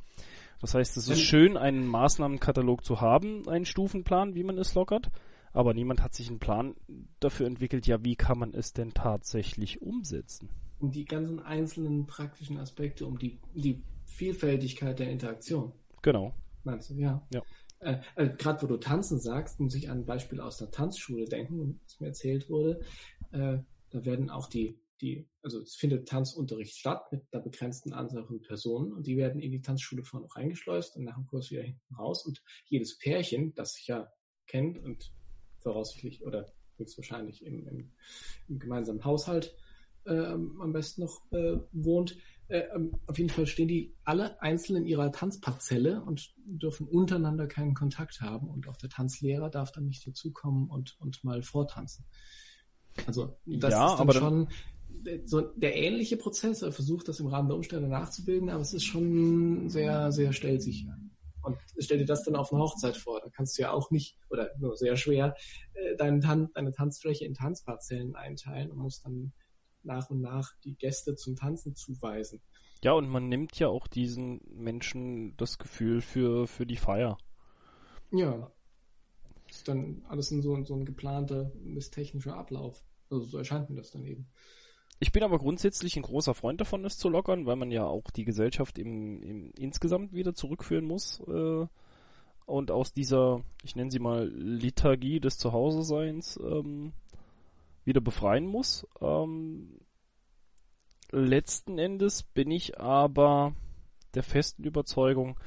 [0.59, 5.09] Das heißt, es ist schön, einen Maßnahmenkatalog zu haben, einen Stufenplan, wie man es lockert,
[5.53, 6.75] aber niemand hat sich einen Plan
[7.21, 10.49] dafür entwickelt, ja, wie kann man es denn tatsächlich umsetzen?
[10.79, 15.71] um die ganzen einzelnen praktischen Aspekte, um die, die Vielfältigkeit der Interaktion.
[16.01, 16.33] Genau.
[16.63, 17.21] Meinst du, ja?
[17.33, 17.41] Ja.
[17.79, 21.25] Äh, äh, Gerade wo du tanzen sagst, muss ich an ein Beispiel aus der Tanzschule
[21.25, 22.79] denken, was mir erzählt wurde.
[23.31, 23.59] Äh,
[23.89, 28.41] da werden auch die, die, also es findet Tanzunterricht statt mit einer begrenzten Anzahl von
[28.41, 31.95] Personen und die werden in die Tanzschule vorne reingeschleust und nach dem Kurs wieder hinten
[31.95, 32.25] raus.
[32.25, 34.11] Und jedes Pärchen, das sich ja
[34.47, 35.11] kennt und
[35.59, 36.45] voraussichtlich oder
[36.77, 37.91] höchstwahrscheinlich im, im,
[38.47, 39.55] im gemeinsamen Haushalt
[40.05, 44.77] ähm, am besten noch äh, wohnt, äh, ähm, auf jeden Fall stehen die alle einzeln
[44.77, 49.85] in ihrer Tanzparzelle und dürfen untereinander keinen Kontakt haben und auch der Tanzlehrer darf dann
[49.85, 52.05] nicht dazukommen und, und mal vortanzen.
[53.07, 54.47] Also das Ja, ist dann schon
[55.05, 56.61] äh, so der ähnliche Prozess.
[56.61, 60.97] Er versucht das im Rahmen der Umstände nachzubilden, aber es ist schon sehr, sehr stellsicher.
[61.41, 63.21] Und stell dir das dann auf einer Hochzeit vor.
[63.21, 65.35] Da kannst du ja auch nicht, oder nur sehr schwer,
[65.73, 69.33] äh, deine, Tan deine Tanzfläche in Tanzparzellen einteilen und musst dann
[69.85, 72.41] nach und nach die Gäste zum Tanzen zuweisen.
[72.83, 77.17] Ja, und man nimmt ja auch diesen Menschen das Gefühl für, für die Feier.
[78.11, 78.51] Ja.
[79.47, 82.83] Das ist dann alles in so, so ein geplanter, bis technischer Ablauf.
[83.09, 84.27] Also so erscheint mir das dann eben.
[84.99, 88.09] Ich bin aber grundsätzlich ein großer Freund davon, es zu lockern, weil man ja auch
[88.11, 91.67] die Gesellschaft im, im insgesamt wieder zurückführen muss äh,
[92.45, 96.93] und aus dieser, ich nenne sie mal Liturgie des Zuhause-Seins ähm,
[97.85, 98.87] wieder befreien muss.
[98.99, 99.79] Ähm,
[101.11, 103.55] letzten Endes bin ich aber
[104.15, 105.39] der festen Überzeugung,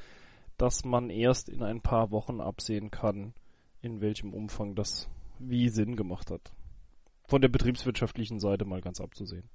[0.57, 3.33] dass man erst in ein paar Wochen absehen kann,
[3.81, 6.51] in welchem Umfang das wie Sinn gemacht hat.
[7.27, 9.49] Von der betriebswirtschaftlichen Seite mal ganz abzusehen.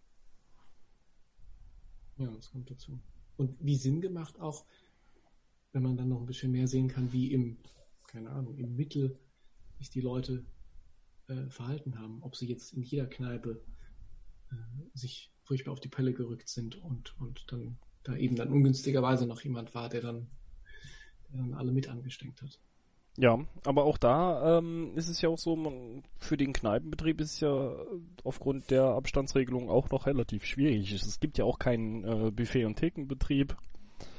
[2.17, 2.99] Ja, das kommt dazu.
[3.37, 4.65] Und wie Sinn gemacht auch,
[5.73, 7.59] wenn man dann noch ein bisschen mehr sehen kann, wie im,
[8.07, 9.19] keine Ahnung, im Mittel
[9.79, 10.45] sich die Leute
[11.29, 12.23] äh, verhalten haben.
[12.23, 13.63] Ob sie jetzt in jeder Kneipe
[14.51, 14.55] äh,
[14.95, 19.41] sich furchtbar auf die Pelle gerückt sind und, und dann da eben dann ungünstigerweise noch
[19.41, 20.29] jemand war, der dann,
[21.31, 22.61] der dann alle mit angesteckt hat.
[23.17, 27.35] Ja, aber auch da ähm, ist es ja auch so, man, für den Kneipenbetrieb ist
[27.35, 27.77] es ja
[28.25, 30.93] aufgrund der Abstandsregelung auch noch relativ schwierig.
[30.93, 33.57] Es gibt ja auch keinen äh, Buffet- und Thekenbetrieb.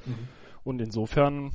[0.05, 0.27] Mhm.
[0.63, 1.51] Und insofern,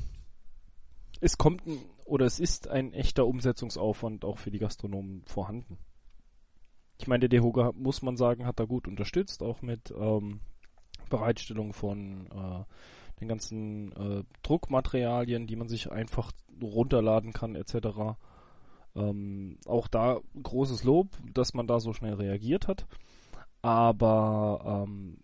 [1.20, 1.78] es kommt ein,
[2.10, 5.78] oder es ist ein echter Umsetzungsaufwand auch für die Gastronomen vorhanden.
[6.98, 10.40] Ich meine, der DEHOGA, muss man sagen, hat da gut unterstützt, auch mit ähm,
[11.08, 18.18] Bereitstellung von äh, den ganzen äh, Druckmaterialien, die man sich einfach runterladen kann, etc.
[18.96, 22.86] Ähm, auch da großes Lob, dass man da so schnell reagiert hat.
[23.62, 25.18] Aber ähm,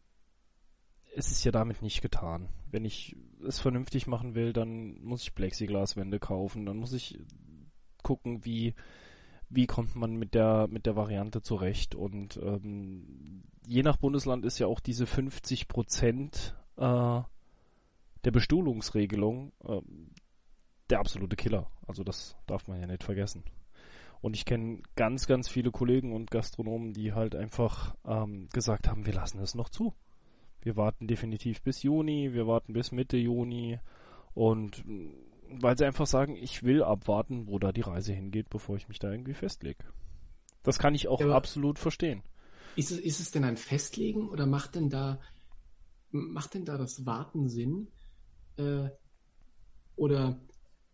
[1.16, 2.48] es ist ja damit nicht getan.
[2.70, 7.18] Wenn ich es vernünftig machen will, dann muss ich Plexiglaswände kaufen, dann muss ich
[8.02, 8.74] gucken, wie
[9.48, 14.58] wie kommt man mit der mit der Variante zurecht und ähm, je nach Bundesland ist
[14.58, 17.20] ja auch diese 50 Prozent äh,
[18.24, 19.80] der Bestuhlungsregelung äh,
[20.90, 21.70] der absolute Killer.
[21.86, 23.44] Also das darf man ja nicht vergessen.
[24.20, 29.06] Und ich kenne ganz, ganz viele Kollegen und Gastronomen, die halt einfach ähm, gesagt haben,
[29.06, 29.94] wir lassen es noch zu.
[30.66, 33.78] Wir warten definitiv bis Juni, wir warten bis Mitte Juni
[34.34, 35.12] und mm,
[35.62, 38.98] weil sie einfach sagen, ich will abwarten, wo da die Reise hingeht, bevor ich mich
[38.98, 39.84] da irgendwie festlege.
[40.64, 42.24] Das kann ich auch ja, absolut verstehen.
[42.74, 45.20] Ist es, ist es denn ein Festlegen oder macht denn da
[46.10, 47.86] macht denn da das Warten Sinn?
[48.56, 48.88] Äh,
[49.94, 50.40] oder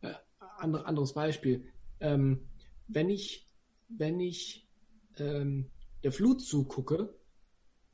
[0.02, 0.12] äh,
[0.58, 1.64] andere, anderes Beispiel.
[1.98, 2.46] Ähm,
[2.88, 3.48] wenn ich,
[3.88, 4.68] wenn ich
[5.16, 5.70] ähm,
[6.04, 7.14] der Flut zugucke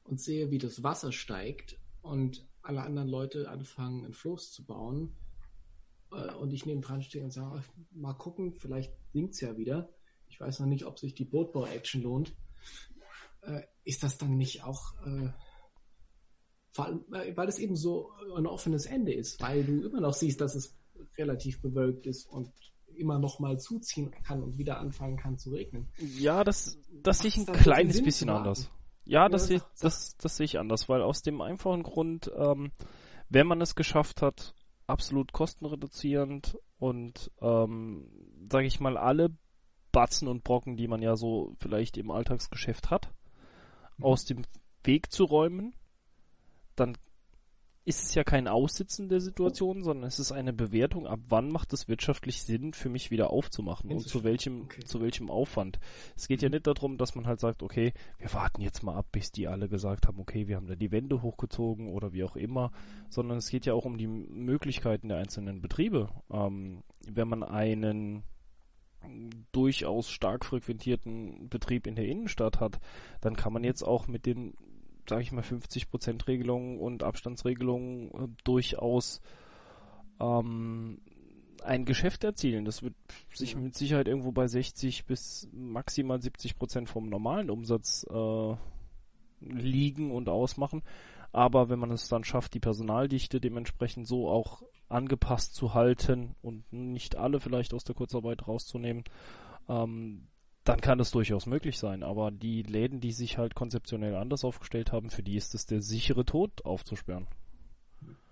[0.08, 5.16] und sehe, wie das Wasser steigt und alle anderen Leute anfangen, ein Floß zu bauen
[6.12, 9.90] äh, und ich neben dran stehe und sage, mal gucken, vielleicht sinkt es ja wieder.
[10.28, 12.34] Ich weiß noch nicht, ob sich die Bootbau-Action lohnt.
[13.42, 15.30] Äh, ist das dann nicht auch äh,
[16.70, 20.40] vor allem, weil es eben so ein offenes Ende ist, weil du immer noch siehst,
[20.40, 20.76] dass es
[21.16, 22.52] relativ bewölkt ist und
[22.94, 25.88] immer noch mal zuziehen kann und wieder anfangen kann zu regnen.
[26.18, 28.70] Ja, das, das sehe ich ein kleines bisschen anders.
[29.08, 32.72] Ja, das, ja, das, das, das sehe ich anders, weil aus dem einfachen Grund, ähm,
[33.30, 34.54] wenn man es geschafft hat,
[34.86, 38.06] absolut kostenreduzierend und, ähm,
[38.50, 39.30] sage ich mal, alle
[39.92, 43.08] Batzen und Brocken, die man ja so vielleicht im Alltagsgeschäft hat,
[43.96, 44.04] mhm.
[44.04, 44.42] aus dem
[44.84, 45.72] Weg zu räumen,
[46.76, 46.98] dann
[47.88, 51.72] ist es ja kein Aussitzen der Situation, sondern es ist eine Bewertung, ab wann macht
[51.72, 54.84] es wirtschaftlich Sinn, für mich wieder aufzumachen und zu welchem, okay.
[54.84, 55.80] zu welchem Aufwand.
[56.14, 59.06] Es geht ja nicht darum, dass man halt sagt, okay, wir warten jetzt mal ab,
[59.10, 62.36] bis die alle gesagt haben, okay, wir haben da die Wände hochgezogen oder wie auch
[62.36, 62.72] immer,
[63.08, 66.10] sondern es geht ja auch um die Möglichkeiten der einzelnen Betriebe.
[66.30, 68.22] Ähm, wenn man einen
[69.52, 72.80] durchaus stark frequentierten Betrieb in der Innenstadt hat,
[73.22, 74.52] dann kann man jetzt auch mit den
[75.08, 79.20] sage ich mal, 50% Regelungen und Abstandsregelungen äh, durchaus
[80.20, 81.00] ähm,
[81.64, 82.64] ein Geschäft erzielen.
[82.64, 82.94] Das wird
[83.32, 88.54] sich mit Sicherheit irgendwo bei 60 bis maximal 70% vom normalen Umsatz äh,
[89.40, 90.82] liegen und ausmachen.
[91.32, 96.72] Aber wenn man es dann schafft, die Personaldichte dementsprechend so auch angepasst zu halten und
[96.72, 99.04] nicht alle vielleicht aus der Kurzarbeit rauszunehmen,
[99.68, 100.27] ähm,
[100.68, 102.02] dann kann es durchaus möglich sein.
[102.02, 105.80] Aber die Läden, die sich halt konzeptionell anders aufgestellt haben, für die ist es der
[105.80, 107.26] sichere Tod aufzusperren.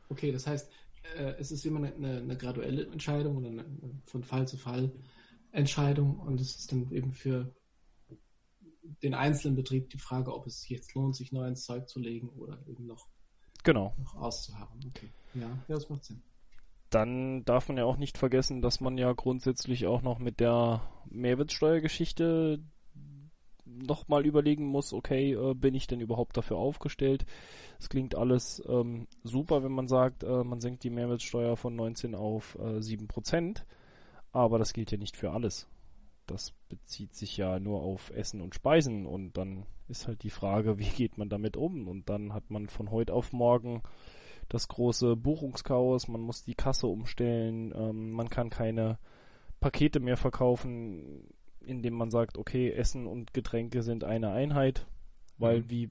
[0.09, 0.71] Okay, das heißt,
[1.17, 3.65] äh, es ist immer eine, eine graduelle Entscheidung oder eine,
[4.07, 4.93] von Fall zu Fall
[5.51, 7.55] Entscheidung und es ist dann eben für
[9.03, 12.29] den einzelnen Betrieb die Frage, ob es jetzt lohnt, sich neu ins Zeug zu legen
[12.29, 13.09] oder eben noch,
[13.65, 13.95] genau.
[13.99, 14.79] noch auszuharren.
[14.87, 15.09] Okay.
[15.35, 16.23] Ja, ja, das macht Sinn
[16.91, 20.83] dann darf man ja auch nicht vergessen, dass man ja grundsätzlich auch noch mit der
[21.17, 22.61] Mehrwertsteuergeschichte
[23.65, 27.27] nochmal überlegen muss, okay, äh, bin ich denn überhaupt dafür aufgestellt?
[27.79, 32.15] Es klingt alles ähm, super, wenn man sagt, äh, man senkt die Mehrwertsteuer von 19
[32.15, 33.65] auf äh, 7%,
[34.33, 35.69] aber das gilt ja nicht für alles.
[36.27, 40.79] Das bezieht sich ja nur auf Essen und Speisen und dann ist halt die Frage,
[40.79, 41.87] wie geht man damit um?
[41.87, 43.83] Und dann hat man von heute auf morgen
[44.49, 48.99] das große Buchungschaos, man muss die Kasse umstellen, ähm, man kann keine
[49.61, 51.25] Pakete mehr verkaufen,
[51.61, 54.87] indem man sagt, okay, Essen und Getränke sind eine Einheit.
[55.39, 55.71] Weil mhm.
[55.71, 55.91] wie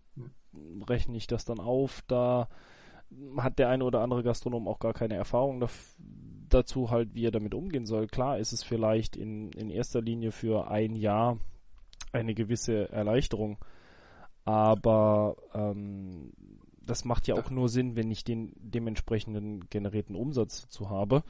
[0.88, 2.02] rechne ich das dann auf?
[2.08, 2.48] Da
[3.38, 5.64] hat der eine oder andere Gastronom auch gar keine Erfahrung
[6.50, 8.08] dazu halt, wie er damit umgehen soll.
[8.08, 11.38] Klar ist es vielleicht in, in erster Linie für ein Jahr
[12.12, 13.58] eine gewisse Erleichterung,
[14.44, 16.32] aber ähm,
[16.82, 21.24] das macht ja auch nur Sinn, wenn ich den dementsprechenden generierten Umsatz dazu habe.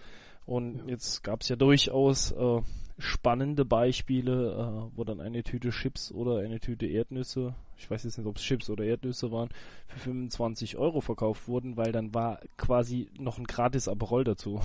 [0.46, 0.86] Und ja.
[0.88, 2.62] jetzt gab es ja durchaus äh,
[2.98, 8.18] spannende Beispiele, äh, wo dann eine Tüte Chips oder eine Tüte Erdnüsse, ich weiß jetzt
[8.18, 9.50] nicht, ob es Chips oder Erdnüsse waren,
[9.88, 14.62] für 25 Euro verkauft wurden, weil dann war quasi noch ein gratis Aperol dazu.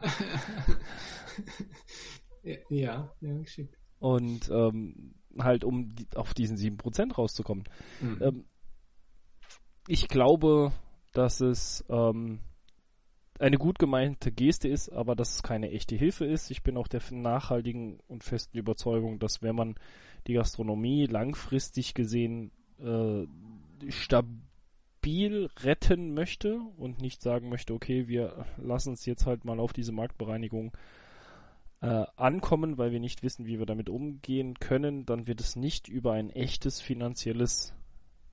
[2.42, 3.76] ja, ja, geschickt.
[3.98, 7.64] Und ähm, halt, um die, auf diesen 7% rauszukommen.
[8.00, 8.18] Mhm.
[8.20, 8.44] Ähm,
[9.88, 10.72] ich glaube,
[11.12, 12.40] dass es ähm,
[13.40, 16.50] eine gut gemeinte Geste ist, aber dass es keine echte Hilfe ist.
[16.50, 19.74] Ich bin auch der nachhaltigen und festen Überzeugung, dass wenn man
[20.26, 23.26] die Gastronomie langfristig gesehen äh,
[23.88, 29.72] stabil retten möchte und nicht sagen möchte, okay, wir lassen es jetzt halt mal auf
[29.72, 30.76] diese Marktbereinigung
[31.80, 35.88] äh, ankommen, weil wir nicht wissen, wie wir damit umgehen können, dann wird es nicht
[35.88, 37.72] über ein echtes finanzielles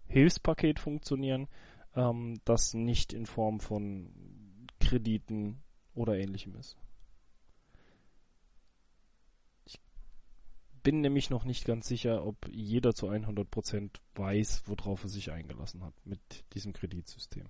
[0.08, 1.48] Hilfspaket funktionieren,
[1.96, 4.10] ähm, das nicht in Form von
[4.88, 5.62] Krediten
[5.94, 6.78] oder ähnlichem ist.
[9.66, 9.82] Ich
[10.82, 15.84] bin nämlich noch nicht ganz sicher, ob jeder zu 100% weiß, worauf er sich eingelassen
[15.84, 16.20] hat mit
[16.54, 17.50] diesem Kreditsystem.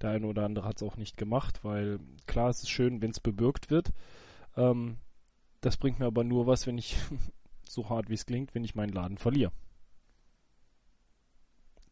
[0.00, 3.10] Der eine oder andere hat es auch nicht gemacht, weil klar, es ist schön, wenn
[3.10, 3.92] es bewirkt wird.
[4.56, 4.98] Ähm,
[5.60, 6.96] das bringt mir aber nur was, wenn ich,
[7.68, 9.52] so hart wie es klingt, wenn ich meinen Laden verliere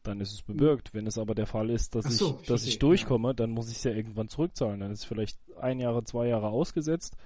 [0.07, 0.95] dann ist es bewirkt.
[0.95, 3.35] Wenn es aber der Fall ist, dass so, ich, dass ich, ich durchkomme, ja.
[3.35, 4.81] dann muss ich es ja irgendwann zurückzahlen.
[4.81, 7.17] Dann ist es vielleicht ein Jahre, zwei Jahre ausgesetzt,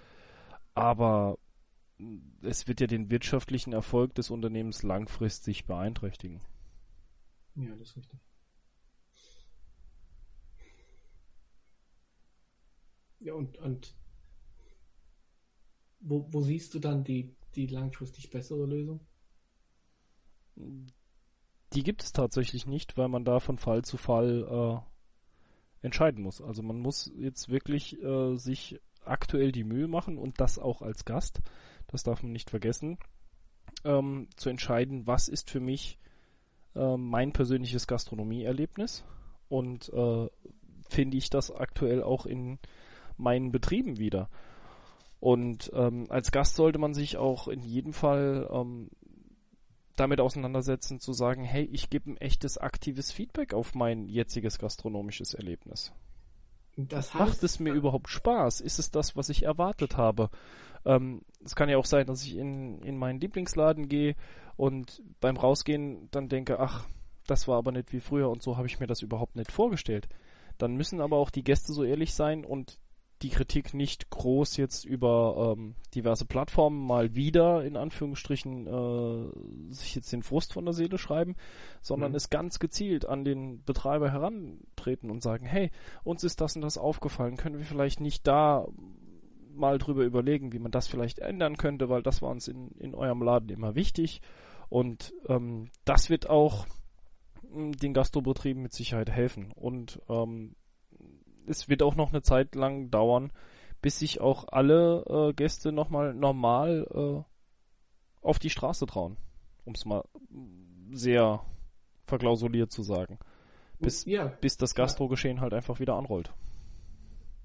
[0.75, 1.39] aber
[2.43, 6.41] es wird ja den wirtschaftlichen Erfolg des Unternehmens langfristig beeinträchtigen.
[7.57, 8.21] Ja, das ist richtig.
[13.21, 13.95] Ja, und, und
[16.01, 19.01] wo, wo siehst du dann die, die langfristig bessere Lösung?
[21.73, 26.41] Die gibt es tatsächlich nicht, weil man da von Fall zu Fall äh, entscheiden muss.
[26.41, 31.05] Also man muss jetzt wirklich äh, sich aktuell die Mühe machen und das auch als
[31.05, 31.41] Gast,
[31.87, 32.99] das darf man nicht vergessen,
[33.85, 35.99] ähm, zu entscheiden, was ist für mich
[36.75, 39.05] äh, mein persönliches Gastronomieerlebnis
[39.49, 40.29] und äh,
[40.89, 42.59] finde ich das aktuell auch in
[43.17, 44.29] meinen Betrieben wieder.
[45.21, 48.91] Und ähm, als Gast sollte man sich auch in jedem Fall ähm,
[50.01, 55.35] damit auseinandersetzen, zu sagen, hey, ich gebe ein echtes aktives Feedback auf mein jetziges gastronomisches
[55.35, 55.93] Erlebnis.
[56.77, 58.63] Das heißt, Macht es mir überhaupt Spaß?
[58.63, 60.31] Ist es das, was ich erwartet habe?
[60.87, 64.17] Ähm, es kann ja auch sein, dass ich in, in meinen Lieblingsladen gehe
[64.57, 66.87] und beim Rausgehen dann denke, ach,
[67.27, 70.09] das war aber nicht wie früher und so habe ich mir das überhaupt nicht vorgestellt.
[70.57, 72.79] Dann müssen aber auch die Gäste so ehrlich sein und
[73.23, 79.95] die Kritik nicht groß jetzt über ähm, diverse Plattformen mal wieder in Anführungsstrichen äh, sich
[79.95, 81.37] jetzt den Frust von der Seele schreiben,
[81.83, 82.17] sondern mhm.
[82.17, 85.71] es ganz gezielt an den Betreiber herantreten und sagen, hey,
[86.03, 88.67] uns ist das und das aufgefallen, können wir vielleicht nicht da
[89.53, 92.95] mal drüber überlegen, wie man das vielleicht ändern könnte, weil das war uns in, in
[92.95, 94.23] eurem Laden immer wichtig
[94.71, 96.67] und ähm, das wird auch
[97.53, 100.55] hm, den Gastrobetrieben mit Sicherheit helfen und ähm,
[101.47, 103.33] es wird auch noch eine Zeit lang dauern,
[103.83, 109.17] bis sich auch alle äh, Gäste nochmal normal äh, auf die Straße trauen.
[109.65, 110.05] Um es mal
[110.93, 111.45] sehr
[112.07, 113.19] verklausuliert zu sagen.
[113.79, 116.33] Bis, ja, bis das Gastrogeschehen halt einfach wieder anrollt.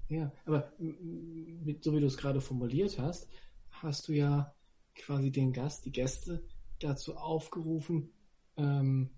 [0.08, 3.28] Ja, aber mit, so wie du es gerade formuliert hast,
[3.70, 4.54] hast du ja
[4.94, 6.44] quasi den Gast, die Gäste
[6.78, 8.12] dazu aufgerufen,
[8.56, 9.10] ähm,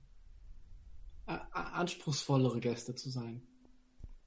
[1.27, 3.43] anspruchsvollere Gäste zu sein.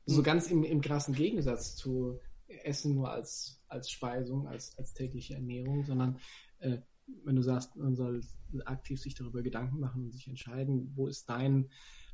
[0.05, 0.23] So hm.
[0.23, 5.85] ganz im, im krassen Gegensatz zu Essen nur als, als Speisung, als, als tägliche Ernährung,
[5.85, 6.19] sondern
[6.59, 6.79] äh,
[7.23, 8.21] wenn du sagst, man soll
[8.65, 11.69] aktiv sich darüber Gedanken machen und sich entscheiden, wo ist dein,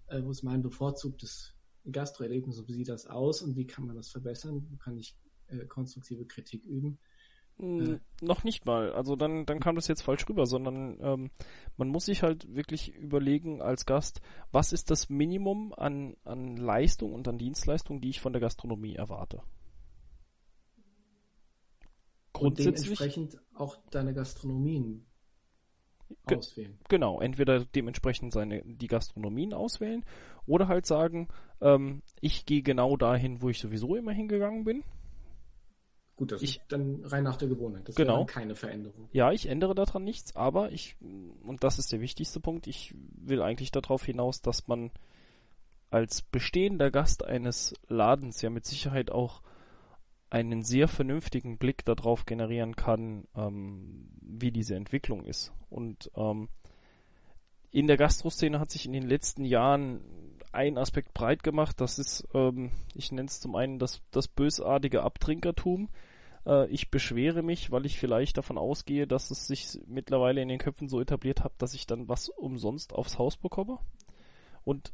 [0.08, 1.54] äh, wo ist mein bevorzugtes
[1.92, 5.66] Gastroerlebnis wie sieht das aus und wie kann man das verbessern, wo kann ich äh,
[5.66, 7.00] konstruktive Kritik üben,
[7.60, 8.92] hm, noch nicht mal.
[8.94, 11.32] Also dann, dann kam das jetzt falsch rüber, sondern ähm,
[11.76, 17.14] man muss sich halt wirklich überlegen als Gast, was ist das Minimum an, an Leistung
[17.14, 19.42] und an Dienstleistung, die ich von der Gastronomie erwarte.
[22.34, 22.92] Grundsätzlich.
[22.92, 25.08] Und dementsprechend auch deine Gastronomien
[26.26, 26.78] auswählen.
[26.88, 30.06] Genau, entweder dementsprechend seine, die Gastronomien auswählen
[30.46, 31.28] oder halt sagen,
[31.60, 34.84] ähm, ich gehe genau dahin, wo ich sowieso immer hingegangen bin
[36.18, 37.88] Gut, das ich, ist dann rein nach der Gewohnheit.
[37.88, 38.26] Das genau.
[38.26, 39.08] keine Veränderung.
[39.14, 43.42] Ja, ich ändere daran nichts, aber ich, und das ist der wichtigste Punkt, ich will
[43.42, 44.92] eigentlich darauf hinaus, dass man
[45.92, 49.42] als bestehender Gast eines Ladens ja mit Sicherheit auch
[50.30, 55.54] einen sehr vernünftigen Blick darauf generieren kann, ähm, wie diese Entwicklung ist.
[55.70, 56.50] Und ähm,
[57.72, 60.02] in der Gastroszene hat sich in den letzten Jahren
[60.52, 61.80] ein Aspekt breit gemacht.
[61.80, 65.90] Das ist, ähm, ich nenne es zum einen das, das bösartige Abtrinkertum.
[66.48, 70.60] Äh, ich beschwere mich, weil ich vielleicht davon ausgehe, dass es sich mittlerweile in den
[70.60, 73.78] Köpfen so etabliert hat, dass ich dann was umsonst aufs Haus bekomme.
[74.64, 74.94] Und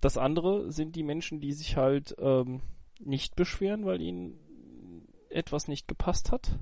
[0.00, 2.62] das andere sind die Menschen, die sich halt ähm,
[2.98, 4.38] nicht beschweren, weil ihnen
[5.28, 6.58] etwas nicht gepasst hat.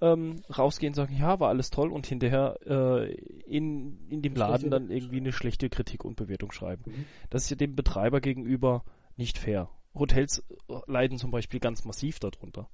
[0.00, 3.14] Ähm, rausgehen, sagen, ja, war alles toll und hinterher äh,
[3.46, 6.84] in, in dem Laden dann irgendwie eine schlechte Kritik und Bewertung schreiben.
[6.86, 7.04] Mhm.
[7.30, 8.84] Das ist ja dem Betreiber gegenüber
[9.16, 9.70] nicht fair.
[9.94, 12.70] Hotels äh, leiden zum Beispiel ganz massiv darunter.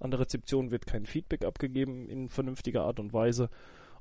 [0.00, 3.50] An der Rezeption wird kein Feedback abgegeben in vernünftiger Art und Weise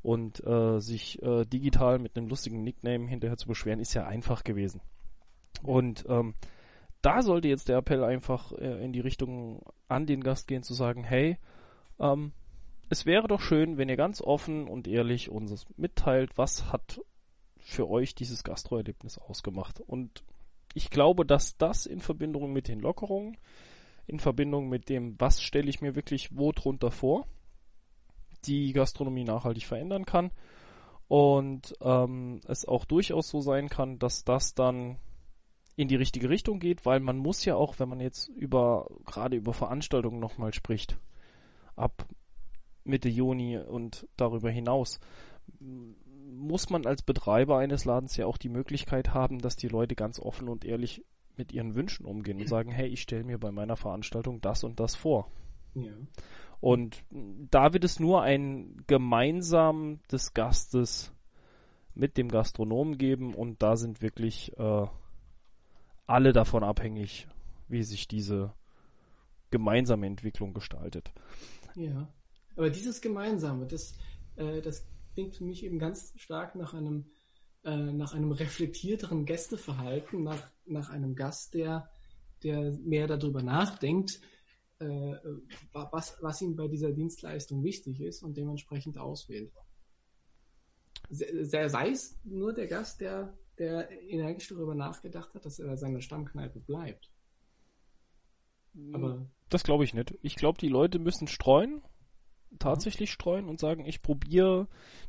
[0.01, 4.43] und äh, sich äh, digital mit einem lustigen Nickname hinterher zu beschweren, ist ja einfach
[4.43, 4.81] gewesen.
[5.63, 6.35] Und ähm,
[7.01, 10.73] da sollte jetzt der Appell einfach äh, in die Richtung an den Gast gehen, zu
[10.73, 11.37] sagen, hey,
[11.99, 12.31] ähm,
[12.89, 17.01] es wäre doch schön, wenn ihr ganz offen und ehrlich uns mitteilt, was hat
[17.57, 19.81] für euch dieses Gastroerlebnis ausgemacht.
[19.81, 20.23] Und
[20.73, 23.37] ich glaube, dass das in Verbindung mit den Lockerungen,
[24.07, 27.27] in Verbindung mit dem, was stelle ich mir wirklich wo drunter vor,
[28.45, 30.31] die Gastronomie nachhaltig verändern kann.
[31.07, 34.97] Und ähm, es auch durchaus so sein kann, dass das dann
[35.75, 39.37] in die richtige Richtung geht, weil man muss ja auch, wenn man jetzt über, gerade
[39.37, 40.97] über Veranstaltungen nochmal spricht,
[41.75, 42.07] ab
[42.83, 44.99] Mitte Juni und darüber hinaus,
[45.59, 50.19] muss man als Betreiber eines Ladens ja auch die Möglichkeit haben, dass die Leute ganz
[50.19, 51.05] offen und ehrlich
[51.37, 54.79] mit ihren Wünschen umgehen und sagen, hey, ich stelle mir bei meiner Veranstaltung das und
[54.79, 55.31] das vor.
[55.73, 55.91] Ja.
[56.59, 61.13] Und da wird es nur ein gemeinsam des Gastes
[61.93, 64.87] mit dem Gastronomen geben und da sind wirklich äh,
[66.05, 67.27] alle davon abhängig,
[67.67, 68.53] wie sich diese
[69.51, 71.11] gemeinsame Entwicklung gestaltet.
[71.75, 72.07] Ja,
[72.55, 73.95] aber dieses Gemeinsame, das,
[74.35, 77.05] äh, das klingt für mich eben ganz stark nach einem,
[77.63, 81.89] äh, nach einem reflektierteren Gästeverhalten, nach, nach einem Gast, der,
[82.43, 84.21] der mehr darüber nachdenkt,
[84.79, 85.15] äh,
[85.71, 89.51] was, was ihm bei dieser Dienstleistung wichtig ist und dementsprechend auswählt.
[91.09, 96.59] Sei es nur der Gast, der der energisch darüber nachgedacht hat, dass er seine Stammkneipe
[96.59, 97.11] bleibt.
[98.93, 100.17] Aber das glaube ich nicht.
[100.21, 101.81] Ich glaube, die Leute müssen streuen,
[102.59, 104.67] tatsächlich streuen und sagen, ich probiere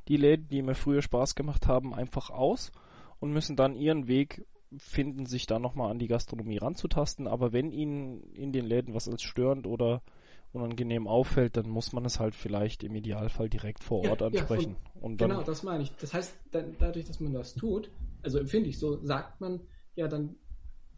[0.09, 2.73] die Läden, die mir früher Spaß gemacht haben, einfach aus
[3.21, 4.47] und müssen dann ihren Weg
[4.77, 7.27] finden, sich da nochmal an die Gastronomie ranzutasten.
[7.27, 10.03] Aber wenn ihnen in den Läden was als störend oder
[10.53, 14.73] unangenehm auffällt, dann muss man es halt vielleicht im Idealfall direkt vor Ort ja, ansprechen.
[14.73, 15.93] Ja, und, und genau, das meine ich.
[16.01, 17.91] Das heißt, dann, dadurch, dass man das tut,
[18.23, 19.61] also empfinde ich so, sagt man
[19.95, 20.37] ja dann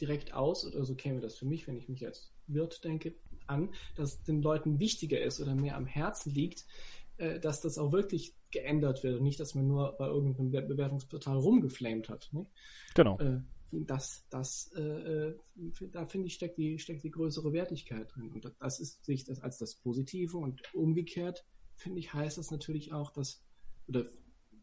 [0.00, 3.14] direkt aus, oder so käme das für mich, wenn ich mich als Wirt denke,
[3.46, 6.64] an, dass den Leuten wichtiger ist oder mehr am Herzen liegt,
[7.18, 11.36] äh, dass das auch wirklich geändert wird und nicht, dass man nur bei irgendeinem Bewertungsportal
[11.36, 12.28] rumgeflamed hat.
[12.32, 12.46] Ne?
[12.94, 13.18] Genau.
[13.18, 13.40] Äh,
[13.72, 15.38] das, das, äh, äh
[15.92, 18.30] da finde ich, steckt die, steckt die größere Wertigkeit drin.
[18.30, 21.44] Und das ist sich das als das Positive und umgekehrt,
[21.76, 23.42] finde ich, heißt das natürlich auch, dass,
[23.86, 24.06] oder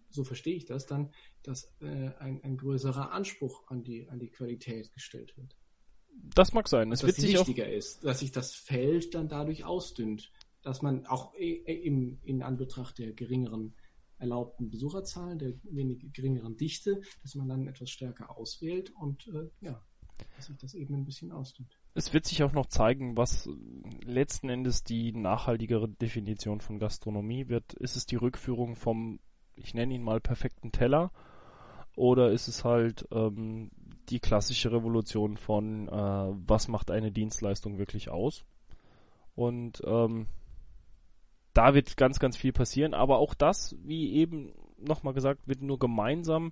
[0.09, 1.11] so verstehe ich das dann,
[1.43, 5.55] dass äh, ein, ein größerer Anspruch an die, an die Qualität gestellt wird.
[6.35, 6.91] Das mag sein.
[6.91, 7.71] Es wird wichtiger auch...
[7.71, 10.31] ist, dass sich das Feld dann dadurch ausdünnt,
[10.61, 13.75] dass man auch im, in Anbetracht der geringeren
[14.19, 19.81] erlaubten Besucherzahlen, der wenig geringeren Dichte, dass man dann etwas stärker auswählt und äh, ja,
[20.35, 21.79] dass sich das eben ein bisschen ausdünnt.
[21.93, 23.49] Es wird sich auch noch zeigen, was
[24.03, 27.73] letzten Endes die nachhaltigere Definition von Gastronomie wird.
[27.73, 29.19] Ist es die Rückführung vom
[29.57, 31.11] ich nenne ihn mal perfekten Teller,
[31.95, 33.71] oder ist es halt ähm,
[34.09, 38.45] die klassische Revolution von, äh, was macht eine Dienstleistung wirklich aus?
[39.35, 40.27] Und ähm,
[41.57, 45.79] da wird ganz, ganz viel passieren, aber auch das, wie eben nochmal gesagt, wird nur
[45.79, 46.51] gemeinsam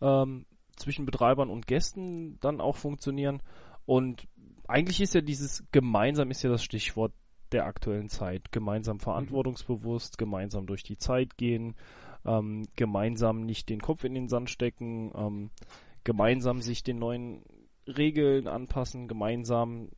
[0.00, 0.44] ähm,
[0.76, 3.42] zwischen Betreibern und Gästen dann auch funktionieren.
[3.86, 4.26] Und
[4.66, 7.12] eigentlich ist ja dieses gemeinsam ist ja das Stichwort
[7.52, 8.50] der aktuellen Zeit.
[8.50, 9.00] Gemeinsam mhm.
[9.00, 11.76] verantwortungsbewusst, gemeinsam durch die Zeit gehen,
[12.24, 15.50] ähm, gemeinsam nicht den Kopf in den Sand stecken, ähm,
[16.02, 17.44] gemeinsam sich den neuen
[17.86, 19.90] Regeln anpassen, gemeinsam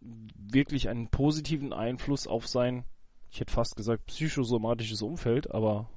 [0.00, 2.84] wirklich einen positiven Einfluss auf sein,
[3.32, 5.88] ich hätte fast gesagt, psychosomatisches Umfeld, aber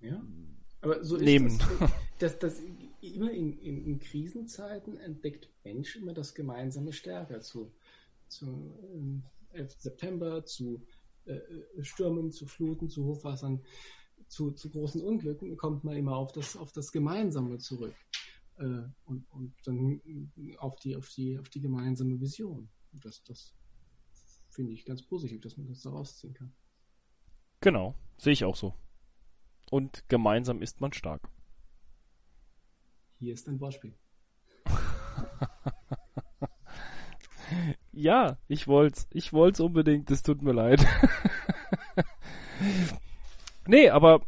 [0.00, 0.20] ja.
[0.80, 1.58] Aber so nehmen.
[1.78, 2.62] Das, das, das
[3.00, 7.70] immer in, in, in, Krisenzeiten entdeckt Mensch immer das gemeinsame Stärker zu,
[8.26, 9.72] zu ähm, 11.
[9.78, 10.82] September, zu
[11.26, 11.38] äh,
[11.82, 13.62] Stürmen, zu Fluten, zu Hochwassern,
[14.26, 17.94] zu, zu großen Unglücken, kommt man immer auf das, auf das Gemeinsame zurück.
[18.56, 20.00] Äh, und, und dann
[20.58, 22.68] auf die, auf die, auf die gemeinsame Vision.
[22.92, 23.54] Das, das
[24.58, 26.52] finde ich ganz positiv, dass man das da rausziehen kann.
[27.60, 28.74] Genau, sehe ich auch so.
[29.70, 31.30] Und gemeinsam ist man stark.
[33.20, 33.94] Hier ist ein Wortspiel.
[37.92, 39.06] ja, ich wollt's.
[39.12, 40.10] Ich wollt's unbedingt.
[40.10, 40.84] Es tut mir leid.
[43.68, 44.26] nee, aber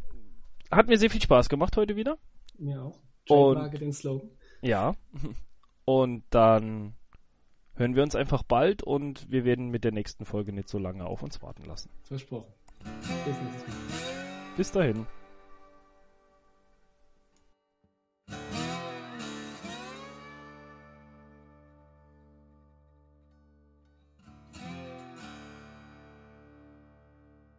[0.71, 2.19] hat mir sehr viel Spaß gemacht heute wieder.
[2.57, 3.01] Mir auch.
[3.29, 4.31] Und den Slogan.
[4.63, 4.95] ja.
[5.87, 6.95] Und dann
[7.81, 11.07] hören wir uns einfach bald und wir werden mit der nächsten Folge nicht so lange
[11.07, 11.91] auf uns warten lassen.
[12.05, 12.53] Versprochen.
[13.25, 13.37] Bis.
[14.57, 15.07] Bis dahin.